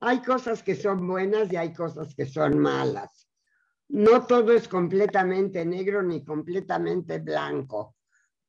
[0.00, 3.28] hay cosas que son buenas y hay cosas que son malas.
[3.88, 7.96] No todo es completamente negro ni completamente blanco.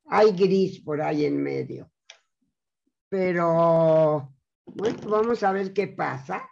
[0.06, 1.92] Hay gris por ahí en medio.
[3.10, 4.34] Pero,
[4.66, 6.50] bueno, vamos a ver qué pasa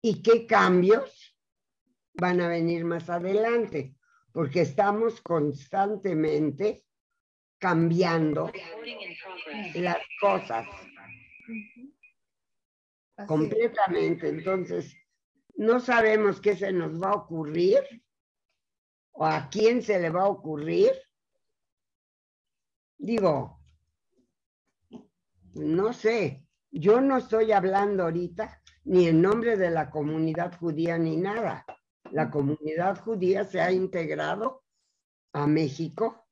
[0.00, 1.36] y qué cambios
[2.14, 3.96] van a venir más adelante,
[4.32, 6.84] porque estamos constantemente
[7.58, 8.50] cambiando
[9.74, 10.66] las cosas.
[13.26, 14.28] Completamente.
[14.28, 14.96] Entonces,
[15.56, 17.80] no sabemos qué se nos va a ocurrir
[19.12, 20.92] o a quién se le va a ocurrir.
[22.98, 23.60] Digo,
[25.54, 31.16] no sé, yo no estoy hablando ahorita ni en nombre de la comunidad judía ni
[31.16, 31.64] nada.
[32.10, 34.64] La comunidad judía se ha integrado
[35.32, 36.26] a México.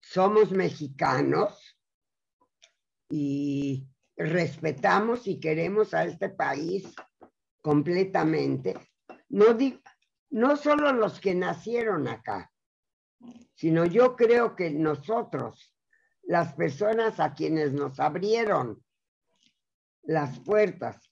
[0.00, 1.73] Somos mexicanos
[3.08, 3.86] y
[4.16, 6.94] respetamos y queremos a este país
[7.60, 8.74] completamente.
[9.28, 9.80] No, di-
[10.30, 12.50] no solo los que nacieron acá,
[13.54, 15.74] sino yo creo que nosotros,
[16.22, 18.82] las personas a quienes nos abrieron
[20.02, 21.10] las puertas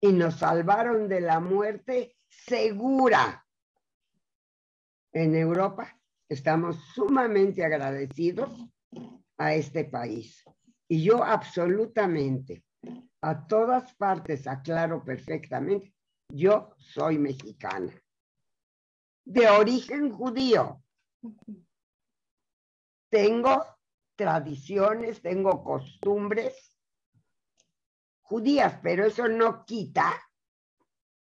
[0.00, 3.46] y nos salvaron de la muerte segura
[5.12, 8.50] en Europa, estamos sumamente agradecidos
[9.36, 10.42] a este país.
[10.92, 12.66] Y yo absolutamente,
[13.22, 15.94] a todas partes aclaro perfectamente,
[16.28, 17.98] yo soy mexicana,
[19.24, 20.84] de origen judío.
[23.08, 23.64] Tengo
[24.14, 26.76] tradiciones, tengo costumbres
[28.20, 30.12] judías, pero eso no quita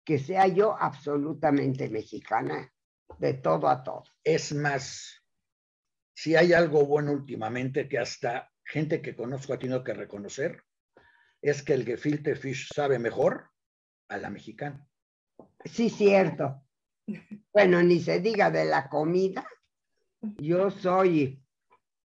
[0.02, 2.72] que sea yo absolutamente mexicana,
[3.18, 4.04] de todo a todo.
[4.24, 5.22] Es más,
[6.14, 10.62] si hay algo bueno últimamente que hasta gente que conozco ha tenido que reconocer,
[11.40, 13.50] es que el gefilte fish sabe mejor
[14.08, 14.86] a la mexicana.
[15.64, 16.62] Sí, cierto.
[17.52, 19.46] Bueno, ni se diga de la comida.
[20.36, 21.42] Yo soy,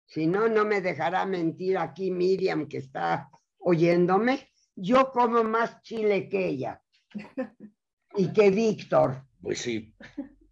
[0.06, 4.50] si no, no me dejará mentir aquí Miriam que está oyéndome.
[4.74, 6.82] Yo como más chile que ella
[8.16, 9.94] y que Víctor, Pues sí,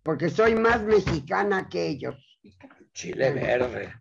[0.02, 2.14] porque soy más mexicana que ellos.
[2.96, 3.92] Chile verde.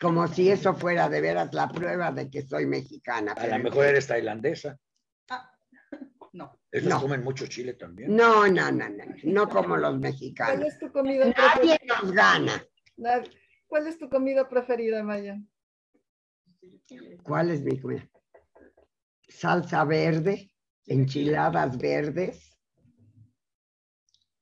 [0.00, 3.32] Como si eso fuera de veras la prueba de que soy mexicana.
[3.32, 4.78] A lo mejor eres tailandesa.
[6.32, 6.58] No.
[6.70, 7.00] Esos No.
[7.00, 8.14] comen mucho chile también.
[8.16, 10.68] No, no, no, no, no como los ¿Cuál mexicanos.
[10.68, 12.00] es tu comida Nadie preferida?
[12.02, 12.64] nos gana.
[13.66, 15.38] ¿Cuál es tu comida preferida, Maya?
[17.22, 18.08] ¿Cuál es mi comida?
[19.28, 20.50] Salsa verde,
[20.86, 22.56] enchiladas verdes.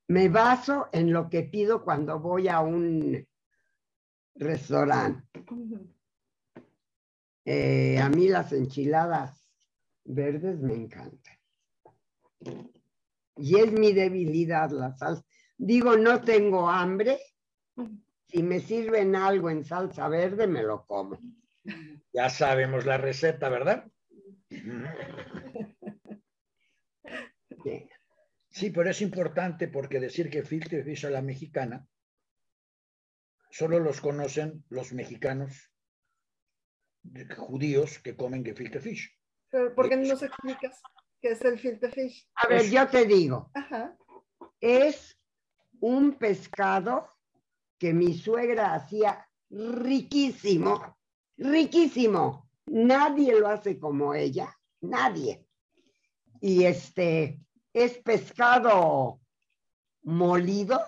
[0.09, 3.27] Me baso en lo que pido cuando voy a un
[4.39, 5.23] restaurante.
[7.45, 9.49] Eh, a mí las enchiladas
[10.05, 11.39] verdes me encantan.
[13.37, 15.25] Y es mi debilidad la salsa.
[15.57, 17.19] Digo, no tengo hambre.
[18.29, 21.19] Si me sirven algo en salsa verde, me lo como.
[22.13, 23.91] Ya sabemos la receta, ¿verdad?
[27.63, 27.89] Sí.
[28.49, 31.87] Sí, pero es importante porque decir que filtre fish a la mexicana
[33.51, 35.73] solo los conocen los mexicanos
[37.37, 39.17] judíos que comen gefilte fish.
[39.51, 40.81] Pero, ¿Por qué no nos explicas
[41.21, 42.29] qué es el filter fish?
[42.35, 43.97] A ver, yo te digo, Ajá.
[44.61, 45.19] es
[45.81, 47.09] un pescado
[47.79, 50.97] que mi suegra hacía riquísimo,
[51.37, 52.51] riquísimo.
[52.67, 55.47] Nadie lo hace como ella, nadie.
[56.41, 57.41] Y este
[57.73, 59.21] es pescado
[60.03, 60.81] molido.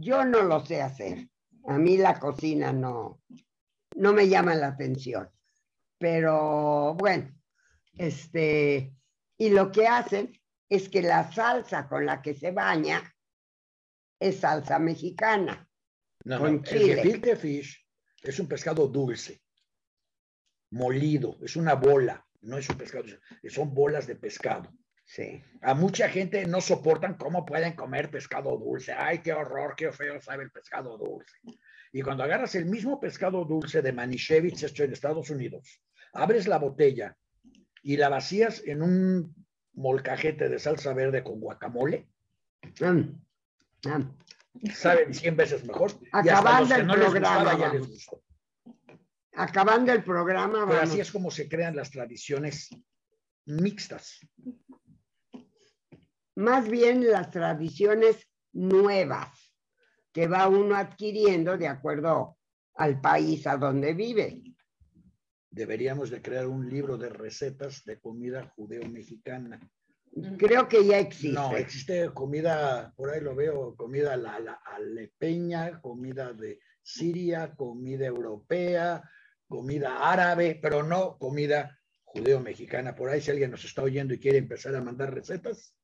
[0.00, 1.28] Yo no lo sé hacer.
[1.66, 3.20] A mí la cocina no,
[3.96, 5.28] no me llama la atención.
[5.98, 7.34] Pero bueno,
[7.96, 8.94] este,
[9.36, 10.32] y lo que hacen
[10.68, 13.02] es que la salsa con la que se baña
[14.20, 15.68] es salsa mexicana.
[16.24, 17.84] No, Con no, el gefilte fish
[18.22, 19.42] es un pescado dulce,
[20.70, 23.06] molido, es una bola, no es un pescado,
[23.48, 24.72] son bolas de pescado.
[25.10, 25.42] Sí.
[25.62, 28.92] A mucha gente no soportan cómo pueden comer pescado dulce.
[28.92, 31.34] Ay, qué horror, qué feo sabe el pescado dulce.
[31.92, 35.80] Y cuando agarras el mismo pescado dulce de Manischewitz hecho en Estados Unidos,
[36.12, 37.16] abres la botella
[37.82, 39.34] y la vacías en un
[39.72, 42.06] molcajete de salsa verde con guacamole,
[42.80, 43.14] Mm,
[43.88, 44.70] mm.
[44.74, 45.92] Saben 100 veces mejor.
[46.12, 47.80] Acabando el no programa, gustaba ya vamos.
[47.80, 48.22] les gustó.
[49.36, 50.82] Acabando el programa, Pero vamos.
[50.90, 52.68] así es como se crean las tradiciones
[53.46, 54.18] mixtas.
[56.38, 58.16] Más bien las tradiciones
[58.52, 59.28] nuevas
[60.12, 62.38] que va uno adquiriendo de acuerdo
[62.74, 64.42] al país a donde vive.
[65.50, 69.58] Deberíamos de crear un libro de recetas de comida judeo-mexicana.
[70.38, 71.32] Creo que ya existe.
[71.34, 78.06] No, existe comida, por ahí lo veo, comida la, la- alepeña, comida de Siria, comida
[78.06, 79.02] europea,
[79.48, 82.94] comida árabe, pero no comida judeo-mexicana.
[82.94, 85.74] Por ahí si alguien nos está oyendo y quiere empezar a mandar recetas,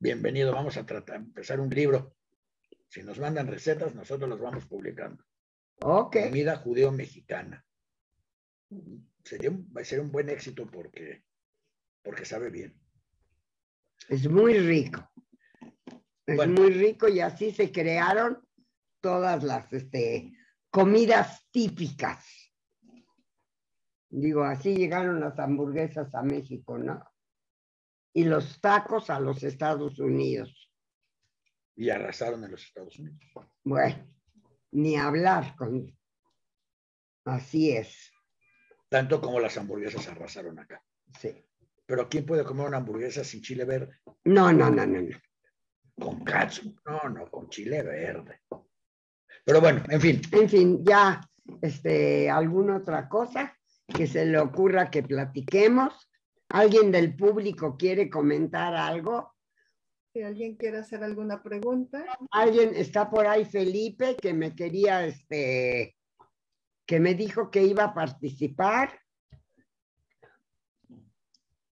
[0.00, 2.16] bienvenido, vamos a tratar, empezar un libro.
[2.88, 5.24] Si nos mandan recetas, nosotros las vamos publicando.
[5.82, 7.64] Ok, Comida judeo-mexicana.
[9.22, 11.24] Sería un, va a ser un buen éxito porque,
[12.02, 12.74] porque sabe bien.
[14.08, 15.08] es muy rico.
[16.26, 16.60] Es Bueno.
[16.60, 18.46] muy rico y así se crearon
[19.00, 20.32] todas las este,
[20.70, 22.24] comidas típicas.
[24.08, 27.04] Digo, así llegaron las hamburguesas a México, ¿no?
[28.12, 30.70] Y los tacos a los Estados Unidos.
[31.76, 33.20] Y arrasaron en los Estados Unidos.
[33.64, 34.06] Bueno,
[34.72, 35.96] ni hablar con...
[37.24, 38.10] Así es,
[38.88, 40.82] Tanto como las hamburguesas arrasaron acá.
[41.18, 41.44] sí.
[41.86, 43.98] Pero ¿quién puede comer una hamburguesa sin chile verde?
[44.22, 45.18] No, no, no, no, no.
[45.98, 46.72] Con katsu.
[46.86, 48.42] No, no, con chile verde.
[49.44, 50.22] Pero bueno, en fin.
[50.30, 51.20] En fin, ya,
[51.60, 53.58] este, alguna otra cosa
[53.88, 56.08] que se le ocurra que platiquemos.
[56.50, 59.34] ¿Alguien del público quiere comentar algo?
[60.12, 62.04] Si alguien quiere hacer alguna pregunta.
[62.32, 65.96] Alguien está por ahí, Felipe, que me quería, este,
[66.84, 68.98] que me dijo que iba a participar.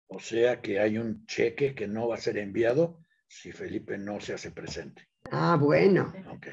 [0.05, 4.19] O sea que hay un cheque que no va a ser enviado si Felipe no
[4.19, 5.09] se hace presente.
[5.31, 6.47] Ah, bueno, Ok.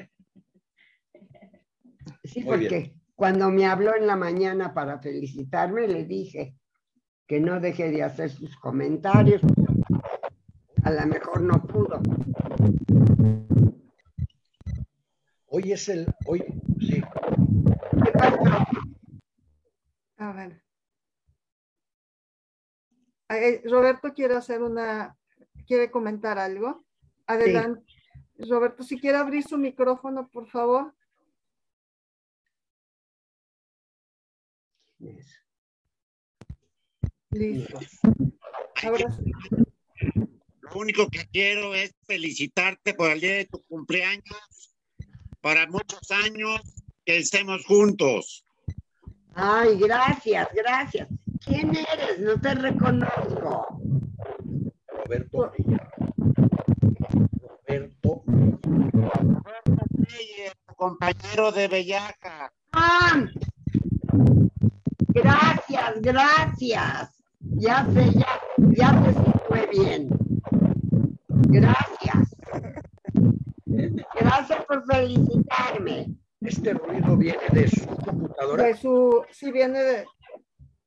[2.23, 2.71] sí, Muy bien.
[2.71, 6.55] porque cuando me habló en la mañana para felicitarme, le dije
[7.27, 9.41] que no deje de hacer sus comentarios.
[10.83, 12.01] A lo mejor no pudo.
[15.47, 16.43] Hoy es el, hoy,
[16.79, 17.01] sí,
[18.03, 18.37] ¿Qué pasó?
[20.17, 20.61] A ver.
[23.29, 25.17] Eh, Roberto quiere hacer una,
[25.65, 26.85] quiere comentar algo.
[27.25, 27.83] Adelante.
[28.37, 30.93] Roberto, si quiere abrir su micrófono, por favor.
[37.35, 37.79] Listo.
[38.83, 39.33] Ahora sí.
[40.61, 44.73] Lo único que quiero es felicitarte por el día de tu cumpleaños,
[45.41, 46.61] para muchos años
[47.03, 48.45] que estemos juntos.
[49.33, 51.09] Ay, gracias, gracias.
[51.45, 52.19] ¿Quién eres?
[52.19, 53.81] No te reconozco.
[54.87, 55.51] Roberto.
[57.67, 58.23] Roberto
[60.07, 62.53] Reyes, tu compañero de Bellaca.
[62.71, 63.25] Ah,
[65.13, 67.14] gracias, gracias.
[67.57, 68.41] Ya sé, ya,
[68.71, 70.09] ya te situé bien.
[71.29, 72.35] Gracias.
[74.19, 76.15] Gracias por felicitarme.
[76.41, 78.63] Este ruido viene de su computadora.
[78.65, 80.05] De su, si viene de,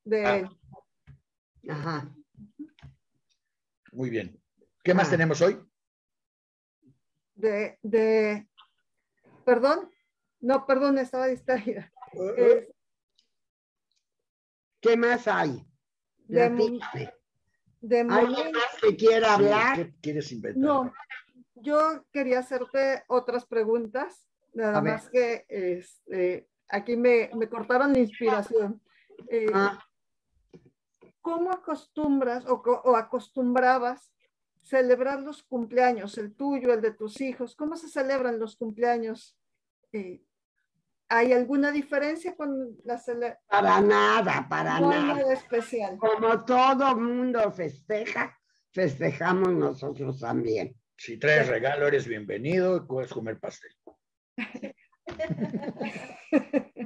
[0.05, 0.51] de Ah.
[1.71, 2.14] Ajá.
[3.93, 4.41] Muy bien.
[4.85, 5.11] ¿Qué más Ah.
[5.11, 5.59] tenemos hoy?
[7.35, 8.49] de, de,
[9.45, 9.93] perdón,
[10.41, 11.93] no, perdón, estaba distraída.
[12.37, 12.69] Eh,
[14.81, 15.64] ¿Qué más hay?
[16.29, 17.14] De, mo- Platícame.
[17.81, 19.76] de ¿Alguien momento- más que quiera hablar?
[19.76, 20.62] ¿Qué quieres inventar?
[20.62, 20.93] no,
[21.57, 24.93] yo quería hacerte otras preguntas, nada A ver.
[24.93, 28.81] más que este, aquí me, me cortaron la inspiración.
[29.29, 29.85] Eh, Ah,
[31.20, 32.55] ¿Cómo acostumbras o,
[32.85, 34.12] o acostumbrabas
[34.62, 37.55] celebrar los cumpleaños, el tuyo, el de tus hijos?
[37.57, 39.37] ¿Cómo se celebran los cumpleaños?
[39.93, 40.22] Eh,
[41.11, 43.43] ¿Hay alguna diferencia con la celebración?
[43.49, 45.15] para nada, para No hay nada.
[45.15, 45.97] nada especial.
[45.97, 48.39] Como todo mundo festeja,
[48.73, 50.75] festejamos nosotros también.
[50.97, 53.71] Si traes regalo, eres bienvenido y puedes comer pastel.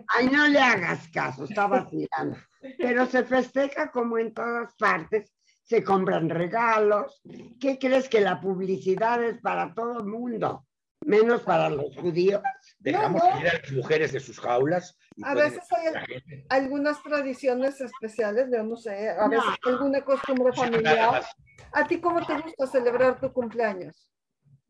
[0.08, 2.36] Ay, no le hagas caso, está vacilando.
[2.78, 5.32] Pero se festeja como en todas partes,
[5.64, 7.20] se compran regalos.
[7.58, 10.66] ¿Qué crees que la publicidad es para todo el mundo?
[11.04, 12.42] Menos para los judíos.
[12.78, 13.40] Dejamos No, no.
[13.40, 14.96] ir a las mujeres de sus jaulas.
[15.22, 21.24] A veces hay algunas tradiciones especiales, yo no sé, a veces alguna costumbre familiar.
[21.72, 24.10] ¿A ti cómo te gusta celebrar tu cumpleaños?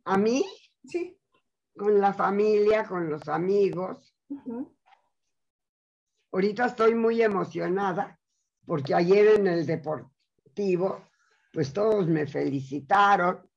[0.05, 0.45] A mí,
[0.85, 1.17] Sí.
[1.77, 4.15] con la familia, con los amigos.
[6.33, 8.19] Ahorita estoy muy emocionada
[8.67, 11.09] porque ayer en el deportivo,
[11.53, 13.49] pues todos me felicitaron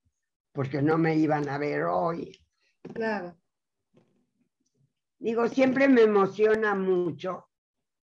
[0.51, 2.37] porque no me iban a ver hoy.
[2.93, 3.37] Claro.
[5.19, 7.49] Digo, siempre me emociona mucho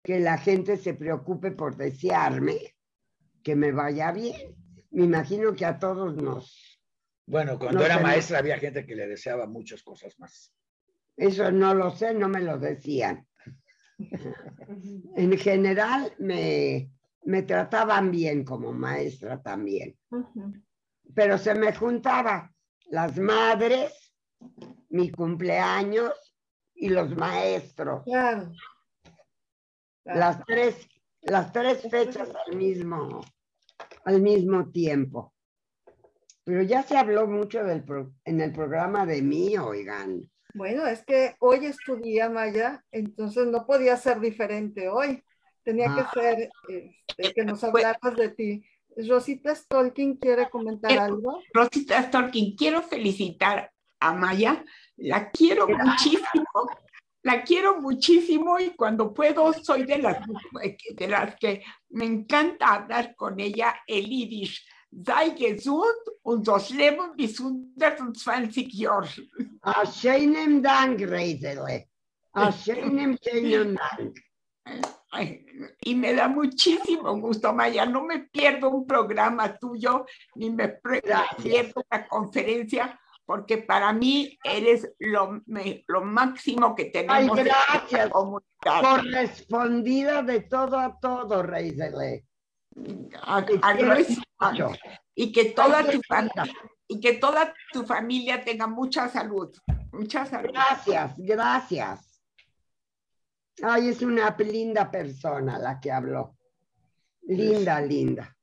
[0.03, 2.75] que la gente se preocupe por desearme
[3.43, 4.57] que me vaya bien.
[4.91, 6.81] Me imagino que a todos nos...
[7.27, 10.53] Bueno, cuando era maestra había gente que le deseaba muchas cosas más.
[11.17, 13.27] Eso no lo sé, no me lo decían.
[15.17, 16.91] En general me,
[17.25, 19.97] me trataban bien como maestra también,
[21.15, 22.53] pero se me juntaba
[22.87, 24.02] las madres,
[24.91, 26.13] mi cumpleaños
[26.75, 28.03] y los maestros.
[28.05, 28.53] Claro.
[30.05, 30.19] Claro.
[30.19, 30.89] las tres,
[31.21, 33.21] las tres fechas al mismo,
[34.05, 35.33] al mismo tiempo.
[36.45, 40.29] Pero ya se habló mucho del pro- en el programa de mí, oigan.
[40.55, 45.23] Bueno, es que hoy es tu día, Maya, entonces no podía ser diferente hoy.
[45.63, 46.11] Tenía Ah.
[46.13, 48.65] que ser este, que nos hablaras de ti.
[49.09, 51.41] Rosita Stolkin quiere comentar Eh, algo.
[51.55, 53.71] Rosita Storkin, quiero felicitar
[54.03, 54.65] a Maya,
[54.97, 56.69] la quiero muchísimo,
[57.23, 60.19] la quiero muchísimo y cuando puedo soy de las,
[60.95, 64.67] de las que me encanta hablar con ella el Yiddish.
[64.95, 69.27] Sei gesund und das Leben bis 120 Jahre.
[69.63, 71.89] A Sheinem Dank, Reisele.
[72.35, 74.19] A Sheinem, Sheinem Dank.
[75.11, 75.47] Ay,
[75.81, 77.87] Y me da muchísimo gusto, Maya.
[77.87, 82.99] No me pierdo un programa tuyo, ni me pierdo una conferencia,
[83.33, 88.11] porque para mí eres lo, me- lo máximo que Ay, tenemos en esta gracias.
[88.11, 88.81] comunidad.
[88.83, 92.27] Correspondida de todo a todo, Reisele.
[95.15, 96.55] Y que toda Ay, tu familia
[96.87, 99.51] y que toda tu familia tenga mucha salud,
[99.93, 100.51] mucha salud.
[100.53, 102.23] Gracias, gracias.
[103.63, 106.37] Ay, es una linda persona la que habló.
[107.23, 108.37] Linda, linda.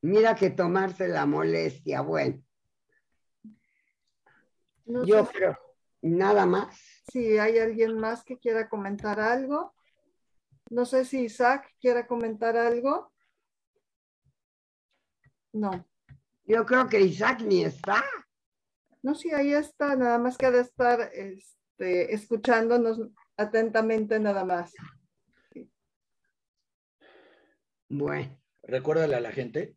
[0.00, 2.00] Mira que tomarse la molestia.
[2.00, 2.42] Bueno,
[4.84, 5.58] No yo sé creo,
[6.02, 6.76] nada más.
[7.10, 9.74] si hay alguien más que quiera comentar algo.
[10.70, 13.12] No sé si Isaac quiere comentar algo.
[15.52, 15.86] No.
[16.44, 18.02] Yo creo que Isaac ni está.
[19.02, 23.00] No, sí, ahí está, nada más que ha de estar este, escuchándonos
[23.36, 24.72] atentamente nada más.
[27.88, 29.76] Bueno, Recuérdale a la gente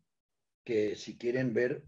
[0.64, 1.84] que si quieren ver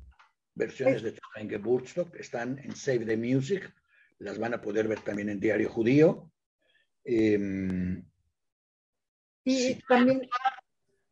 [0.59, 3.73] versiones de Mein Geburtstag, están en Save the Music,
[4.19, 6.31] las van a poder ver también en Diario Judío.
[7.05, 8.05] Em,
[9.45, 9.83] Y Sí.
[9.89, 10.29] también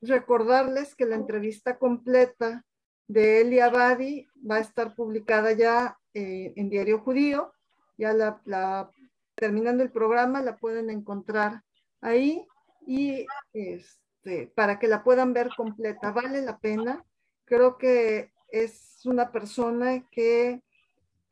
[0.02, 2.66] recordarles que la entrevista completa
[3.08, 7.52] de Eli Abadi va a estar publicada ya eh, en Diario Judío.
[7.96, 8.90] Ya la, la-
[9.34, 11.62] terminando el programa la pueden encontrar
[12.02, 12.46] ahí
[12.86, 16.10] y este, para que la puedan ver completa.
[16.10, 17.04] Vale la pena.
[17.46, 20.62] Creo que es una persona que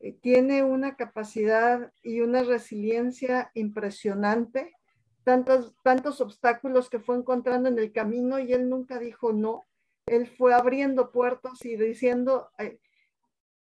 [0.01, 4.73] eh, tiene una capacidad y una resiliencia impresionante
[5.25, 9.67] tantos, tantos obstáculos que fue encontrando en el camino y él nunca dijo no.
[10.07, 12.79] Él fue abriendo puertas y diciendo, eh,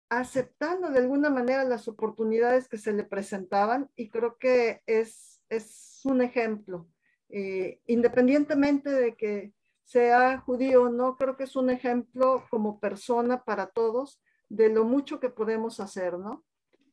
[0.09, 6.01] aceptando de alguna manera las oportunidades que se le presentaban y creo que es, es
[6.05, 6.89] un ejemplo.
[7.29, 9.53] Eh, independientemente de que
[9.85, 14.85] sea judío o no, creo que es un ejemplo como persona para todos de lo
[14.85, 16.45] mucho que podemos hacer, ¿no?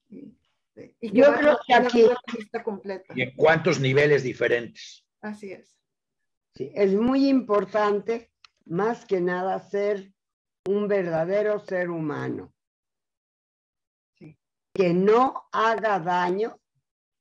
[0.10, 0.36] Y,
[1.02, 2.06] y Yo creo que aquí-
[2.38, 3.14] lista completa.
[3.16, 5.06] y en cuántos niveles diferentes.
[5.22, 5.78] Así es.
[6.56, 8.32] sí, es muy importante,
[8.66, 10.14] más que nada, ser
[10.68, 12.54] un verdadero ser humano.
[14.18, 14.38] Sí.
[14.74, 16.60] Que no haga daño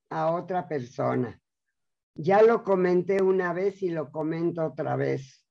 [0.09, 1.39] a otra persona.
[2.15, 5.45] Ya lo comenté una vez y lo comento otra vez.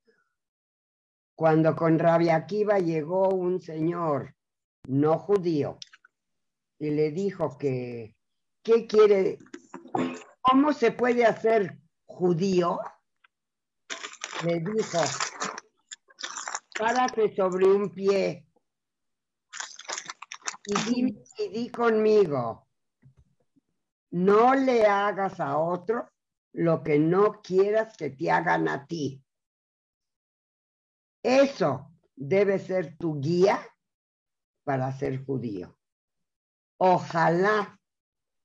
[1.38, 4.34] Cuando con Rabia Akiva llegó un señor
[4.88, 5.78] no judío
[6.80, 8.16] y le dijo que,
[8.64, 9.38] ¿qué quiere?
[10.40, 12.80] ¿Cómo se puede hacer judío?
[14.44, 14.98] Le dijo,
[16.76, 18.44] párate sobre un pie
[20.64, 22.66] y y di conmigo,
[24.10, 26.08] no le hagas a otro
[26.54, 29.22] lo que no quieras que te hagan a ti.
[31.22, 33.60] Eso debe ser tu guía
[34.64, 35.76] para ser judío.
[36.78, 37.80] Ojalá,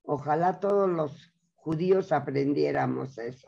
[0.04, 3.48] ojalá todos los judíos aprendiéramos eso.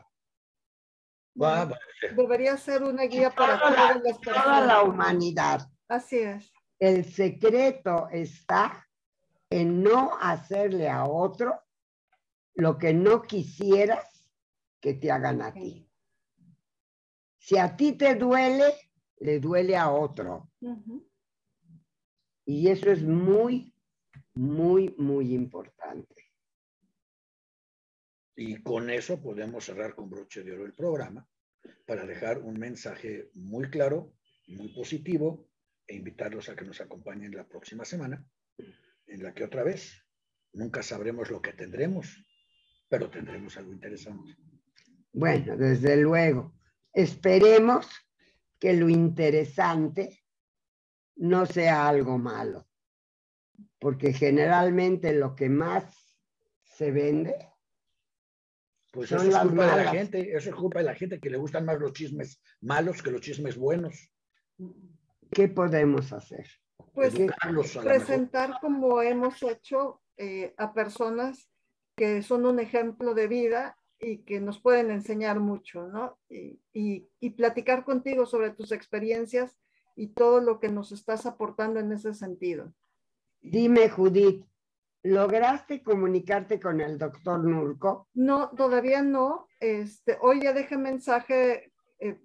[2.14, 4.84] Debería ser una guía para Toda la- todas las Toda la personas.
[4.84, 5.70] humanidad.
[5.88, 6.52] Así es.
[6.78, 8.86] El secreto está
[9.50, 11.62] en no hacerle a otro
[12.54, 14.30] lo que no quisieras
[14.80, 15.90] que te hagan a ti.
[17.38, 18.85] Si a ti te duele,
[19.18, 20.50] le duele a otro.
[22.44, 23.74] Y eso es muy,
[24.34, 26.14] muy, muy importante.
[28.36, 31.26] Y con eso podemos cerrar con broche de oro el programa
[31.86, 34.12] para dejar un mensaje muy claro,
[34.48, 35.48] muy positivo
[35.86, 38.24] e invitarlos a que nos acompañen la próxima semana,
[39.06, 40.04] en la que otra vez
[40.52, 42.22] nunca sabremos lo que tendremos,
[42.88, 44.36] pero tendremos algo interesante.
[45.12, 46.54] Bueno, desde luego,
[46.92, 47.88] esperemos
[48.58, 50.24] que lo interesante
[51.16, 52.66] no sea algo malo,
[53.78, 56.16] porque generalmente lo que más
[56.62, 57.34] se vende
[58.92, 59.92] Pues Son eso es las culpa de la malas.
[59.92, 63.10] gente, eso es culpa de la gente que le gustan más los chismes malos que
[63.10, 64.10] los chismes buenos.
[65.30, 66.46] ¿qué podemos hacer?
[66.94, 68.06] Pues ¿Qué- Educarlos a la mejor.
[68.06, 71.50] presentar como hemos hecho eh, a personas
[71.94, 76.18] que son un ejemplo de vida y que nos pueden enseñar mucho, ¿no?
[76.28, 79.56] Y, y- y platicar contigo sobre tus experiencias
[79.94, 82.72] y todo lo que nos estás aportando en ese sentido.
[83.40, 84.44] Dime, Judith,
[85.02, 88.08] ¿lograste comunicarte con el doctor Nurco?
[88.14, 89.46] No, todavía no.
[89.60, 92.18] Este, hoy ya dejé mensaje eh,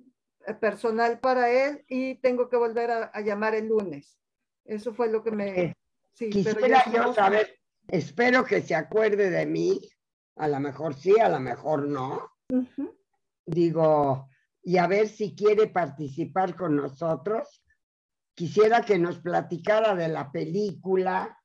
[0.48, 4.18] eh, personal para él y tengo que volver a, a llamar el lunes.
[4.66, 5.76] Eso fue lo que me...
[6.14, 7.58] Sí, pero Quisiera yo estamos- saber,
[7.88, 9.80] espero que se acuerde de mí,
[10.36, 12.32] a lo mejor sí, a lo mejor no.
[13.46, 14.30] Digo,
[14.64, 17.64] y a ver si quiere participar con nosotros.
[18.34, 21.38] Quisiera que nos platicara de la película,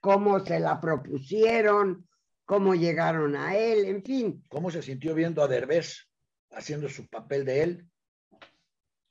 [0.00, 2.08] cómo se la propusieron,
[2.44, 4.44] cómo llegaron a él, en fin.
[4.48, 6.08] ¿Cómo se sintió viendo a Derbez
[6.50, 7.90] haciendo su papel de él?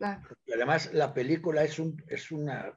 [0.02, 2.76] Ah, Y además la película es, un, es una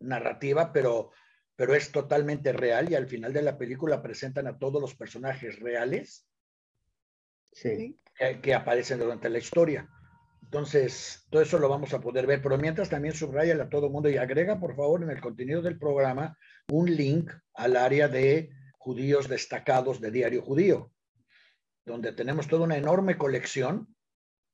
[0.00, 1.12] narrativa, pero,
[1.58, 5.58] pero es totalmente real y al final de la película presentan a todos los personajes
[5.58, 6.24] reales
[7.50, 7.98] Sí.
[8.14, 9.88] que, que aparecen durante la historia.
[10.40, 13.92] Entonces, todo eso lo vamos a poder ver, pero mientras también subraya a todo el
[13.92, 16.38] mundo y agrega, por favor, en el contenido del programa
[16.70, 20.92] un link al área de judíos destacados de Diario Judío,
[21.84, 23.96] donde tenemos toda una enorme colección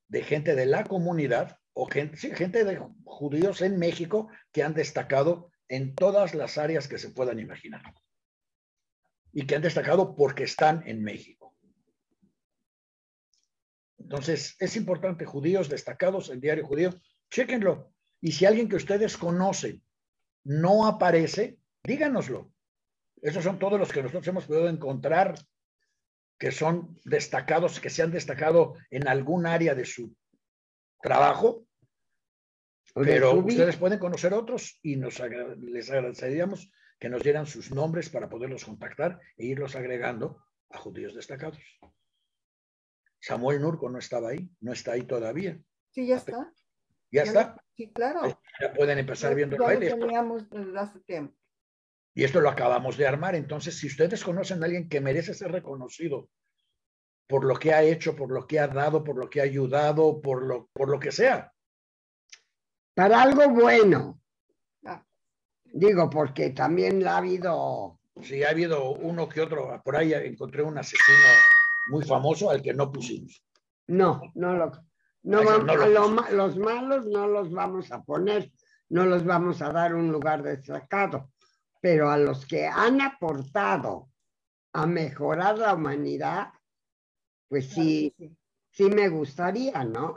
[0.09, 4.73] de gente de la comunidad o gente, sí, gente de judíos en México que han
[4.73, 7.83] destacado en todas las áreas que se puedan imaginar.
[9.33, 11.57] Y que han destacado porque están en México.
[13.99, 16.91] Entonces, es importante, judíos destacados en Diario Judío,
[17.31, 17.93] chéquenlo.
[18.21, 19.83] Y si alguien que ustedes conocen
[20.45, 22.53] no aparece, díganoslo.
[23.23, 25.35] Esos son todos los que nosotros hemos podido encontrar
[26.39, 30.15] que son destacados, que se han destacado en algún área de su
[31.01, 31.67] trabajo,
[32.93, 38.09] pero ustedes pueden conocer otros y nos agra- les agradeceríamos que nos dieran sus nombres
[38.11, 41.59] para poderlos contactar e irlos agregando a judíos destacados.
[43.21, 45.59] Samuel Nurco no estaba ahí, no está ahí todavía.
[45.91, 46.53] sí, ya está.
[47.11, 48.41] Ya Ya está, lo- Sí, claro.
[48.61, 51.35] ya pueden empezar Ya- viendo ya el lo teníamos desde hace tiempo.
[52.15, 53.35] Y esto lo acabamos de armar.
[53.35, 56.29] Entonces, si ustedes conocen a alguien que merece ser reconocido
[57.29, 60.21] por lo que ha hecho, por lo que ha dado, por lo que ha ayudado,
[60.21, 61.53] por lo, por lo que sea,
[62.95, 64.21] Para algo bueno.
[64.87, 65.05] Ah.
[65.65, 67.99] Digo, porque también la ha habido.
[68.23, 71.29] si ha habido uno que otro, por ahí encontré un asesino
[71.91, 73.43] muy famoso al que no pusimos.
[73.89, 74.73] No, no lo.
[75.25, 75.87] No vamos- no lo
[76.33, 78.53] los malos no los vamos a poner,
[78.91, 81.33] no los vamos a dar un lugar destacado,
[81.81, 84.11] pero a los que han aportado
[84.75, 86.49] a mejorar la humanidad,
[87.49, 88.37] pues sí, Sí.
[88.71, 90.15] sí me gustaría, ¿no?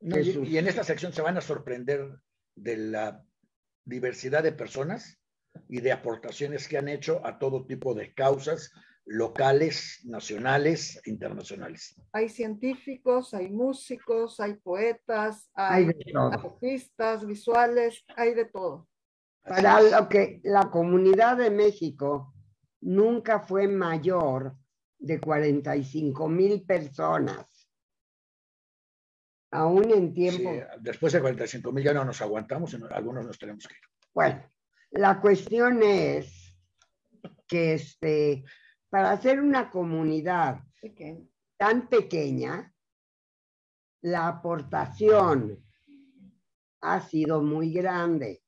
[0.00, 0.48] No, y, Jesús.
[0.48, 2.18] y en esta sección se van a sorprender
[2.56, 3.24] de la
[3.84, 5.18] diversidad de personas
[5.68, 8.72] y de aportaciones que han hecho a todo tipo de causas
[9.04, 12.00] locales, nacionales internacionales.
[12.12, 18.88] Hay científicos, hay músicos, hay poetas, Hay hay artistas visuales, hay de todo.
[19.42, 22.34] Para lo que la comunidad de México
[22.80, 24.54] nunca fue mayor
[24.98, 27.46] de 45 mil personas.
[29.52, 30.50] Aún en tiempo.
[30.52, 33.80] Sí, después de 45 mil ya no nos aguantamos, sino algunos nos tenemos que ir.
[34.14, 34.42] Bueno,
[34.92, 36.56] la cuestión es
[37.46, 38.44] que este,
[38.88, 40.60] para hacer una comunidad
[41.56, 42.72] tan pequeña,
[44.02, 45.64] la aportación
[46.80, 48.42] ha sido muy grande,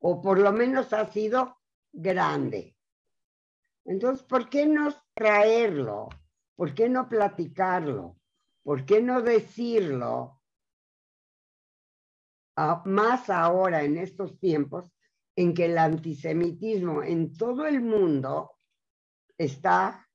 [0.00, 1.56] o por lo menos ha sido
[1.92, 2.76] grande.
[3.84, 6.08] Entonces, ¿por qué no traerlo?
[6.56, 8.15] ¿Por qué no platicarlo?
[8.66, 10.42] ¿Por qué no decirlo?
[12.58, 14.90] a- más ahora en estos tiempos
[15.36, 18.52] en que el antisemitismo en todo el mundo
[19.38, 20.08] está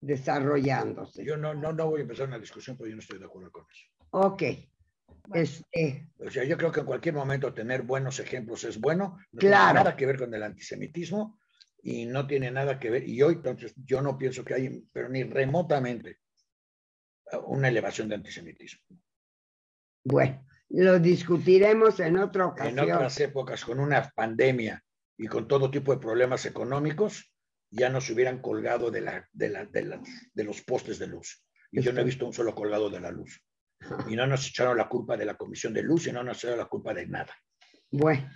[0.00, 1.24] desarrollándose.
[1.24, 3.50] Yo no, no, no voy a empezar una discusión porque yo no estoy de acuerdo
[3.50, 3.86] con eso.
[4.10, 4.42] Ok,
[5.34, 9.18] Este, O sea, yo creo que en cualquier momento tener buenos ejemplos es bueno.
[9.32, 9.64] No Claro.
[9.66, 11.40] tiene nada que ver con el antisemitismo
[11.82, 13.06] y no tiene nada que ver.
[13.08, 16.20] Y hoy, entonces, yo no pienso que hay, pero ni remotamente,
[17.40, 18.80] una elevación de antisemitismo.
[20.04, 22.92] bueno, lo discutiremos en otra En ocasión.
[22.92, 24.82] otras épocas, con una pandemia
[25.18, 27.30] y con todo tipo de problemas económicos,
[27.70, 30.02] ya nos hubieran colgado de, la, de, la, de, la-
[30.34, 31.44] de los postes de luz.
[31.70, 33.40] Y yo no he visto un solo colgado de la luz.
[34.08, 36.58] Y no nos echaron la culpa de la comisión de luz y no nos echaron
[36.58, 37.34] la culpa de nada.
[37.90, 38.28] Bueno,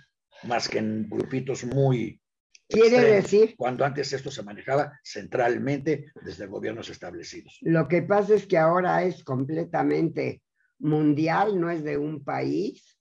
[0.43, 2.21] Más que en grupitos muy
[2.67, 7.57] quiere decir, cuando antes esto se manejaba centralmente desde gobiernos establecidos.
[7.61, 10.41] lo que pasa es que ahora es completamente
[10.79, 12.97] mundial, no es de un país.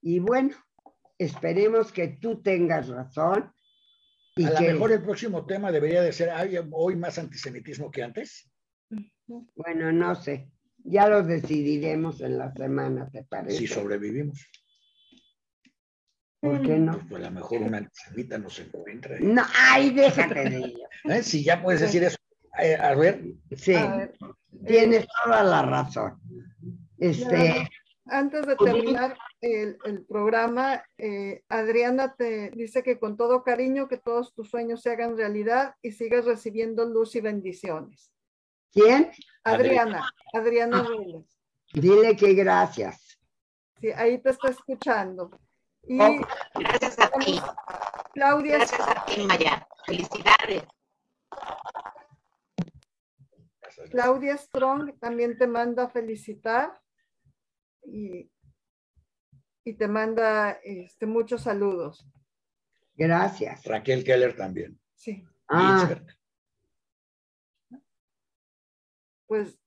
[0.00, 0.54] Y bueno,
[1.18, 3.52] esperemos que tú tengas razón.
[4.36, 7.90] Y A lo que, mejor el próximo tema debería de ser, ¿hay hoy más antisemitismo
[7.90, 8.50] que antes?
[9.56, 10.50] bueno, no sé,
[10.84, 13.56] ya lo decidiremos en la semana, ¿te parece?
[13.56, 14.46] Si sobrevivimos.
[16.44, 16.98] ¿Por qué no?
[17.08, 19.16] Pues a lo mejor un antisemita nos encuentra.
[19.20, 20.86] No, ay, déjate de ello.
[21.04, 21.22] ¿Eh?
[21.22, 22.16] Si ya puedes decir eso.
[22.62, 23.22] Eh, a ver,
[23.56, 24.14] Sí, A ver,
[24.66, 26.20] tienes toda la razón.
[26.98, 27.68] Este,
[28.06, 33.96] Antes de terminar el, el programa, eh, Adriana te dice que con todo cariño que
[33.96, 38.10] todos tus sueños se hagan realidad y sigas recibiendo luz y bendiciones.
[38.72, 39.10] ¿quién?
[39.44, 40.88] Adriana, Adriana Ah.
[40.90, 41.26] Vélez.
[41.72, 43.18] Dile que gracias.
[43.80, 45.30] Sí, ahí te está escuchando.
[45.86, 46.20] Y Oh.
[46.54, 47.40] Gracias a ti.
[48.14, 49.66] Claudia, Gracias a ti, Maya.
[49.86, 50.64] Felicidades.
[53.90, 56.80] Claudia Strong también te manda a felicitar
[57.82, 58.30] y,
[59.64, 62.06] y te manda este, muchos saludos.
[62.94, 63.64] Gracias.
[63.64, 64.78] Raquel Keller también.
[64.94, 65.90] Sí, Ah,
[69.26, 69.58] pues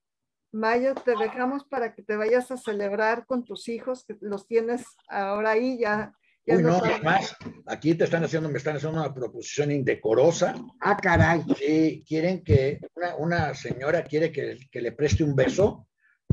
[0.58, 4.84] Maya, te dejamos para que te vayas a celebrar con tus hijos, que los tienes
[5.08, 6.14] ahora ahí, ya.
[6.46, 7.36] ya Uy, no, además,
[7.68, 10.56] aquí te están haciendo, me están haciendo una proposición indecorosa.
[10.82, 11.44] ah, caray.
[11.58, 15.88] Sí, quieren que, una, una señora quiere que, que le preste un beso,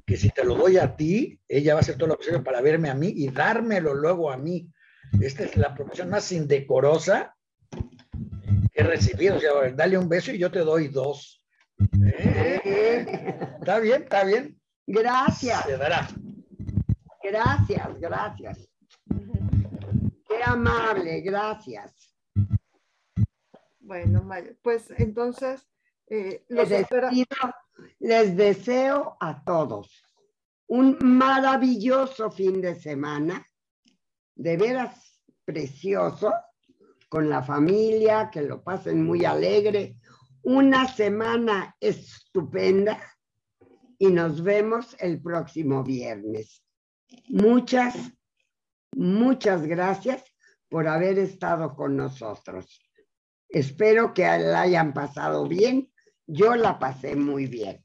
[0.07, 2.61] que si te lo doy a ti, ella va a hacer todo lo posible para
[2.61, 4.68] verme a mí y dármelo luego a mí.
[5.20, 7.35] Esta es la proposición más indecorosa
[8.72, 9.37] que he recibido.
[9.37, 11.43] O sea, dale un beso y yo te doy dos.
[11.79, 14.61] Eh, Eh, Está bien, está bien.
[14.87, 16.09] Gracias, Se dará.
[17.22, 18.68] gracias, gracias.
[20.29, 22.14] Qué amable, gracias.
[23.81, 25.66] Bueno, Maya, pues entonces
[26.09, 26.87] eh, los Les,
[27.99, 30.03] les deseo a todos
[30.66, 33.47] un maravilloso fin de semana,
[34.35, 36.33] de veras precioso,
[37.09, 39.97] con la familia, que lo pasen muy alegre,
[40.45, 43.01] una semana estupenda
[43.99, 46.62] y nos vemos el próximo viernes.
[47.28, 47.95] Muchas,
[48.92, 50.24] muchas gracias
[50.68, 52.80] por haber estado con nosotros.
[53.49, 55.90] Espero que la hayan pasado bien.
[56.26, 57.84] Yo la pasé muy bien.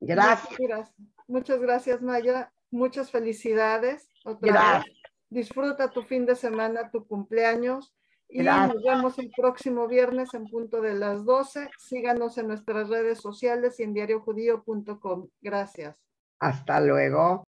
[0.00, 0.50] Gracias.
[0.50, 0.94] Muchas gracias,
[1.28, 2.52] Muchas gracias, Maya.
[2.70, 4.10] Muchas felicidades.
[4.24, 4.84] Otra Gracias.
[4.84, 5.12] vez.
[5.28, 7.95] Disfruta tu fin de semana, tu cumpleaños.
[8.28, 8.74] Y Gracias.
[8.74, 11.70] nos vemos el próximo viernes en punto de las 12.
[11.78, 15.28] Síganos en nuestras redes sociales y en diariojudío.com.
[15.40, 15.96] Gracias.
[16.38, 17.44] Hasta luego.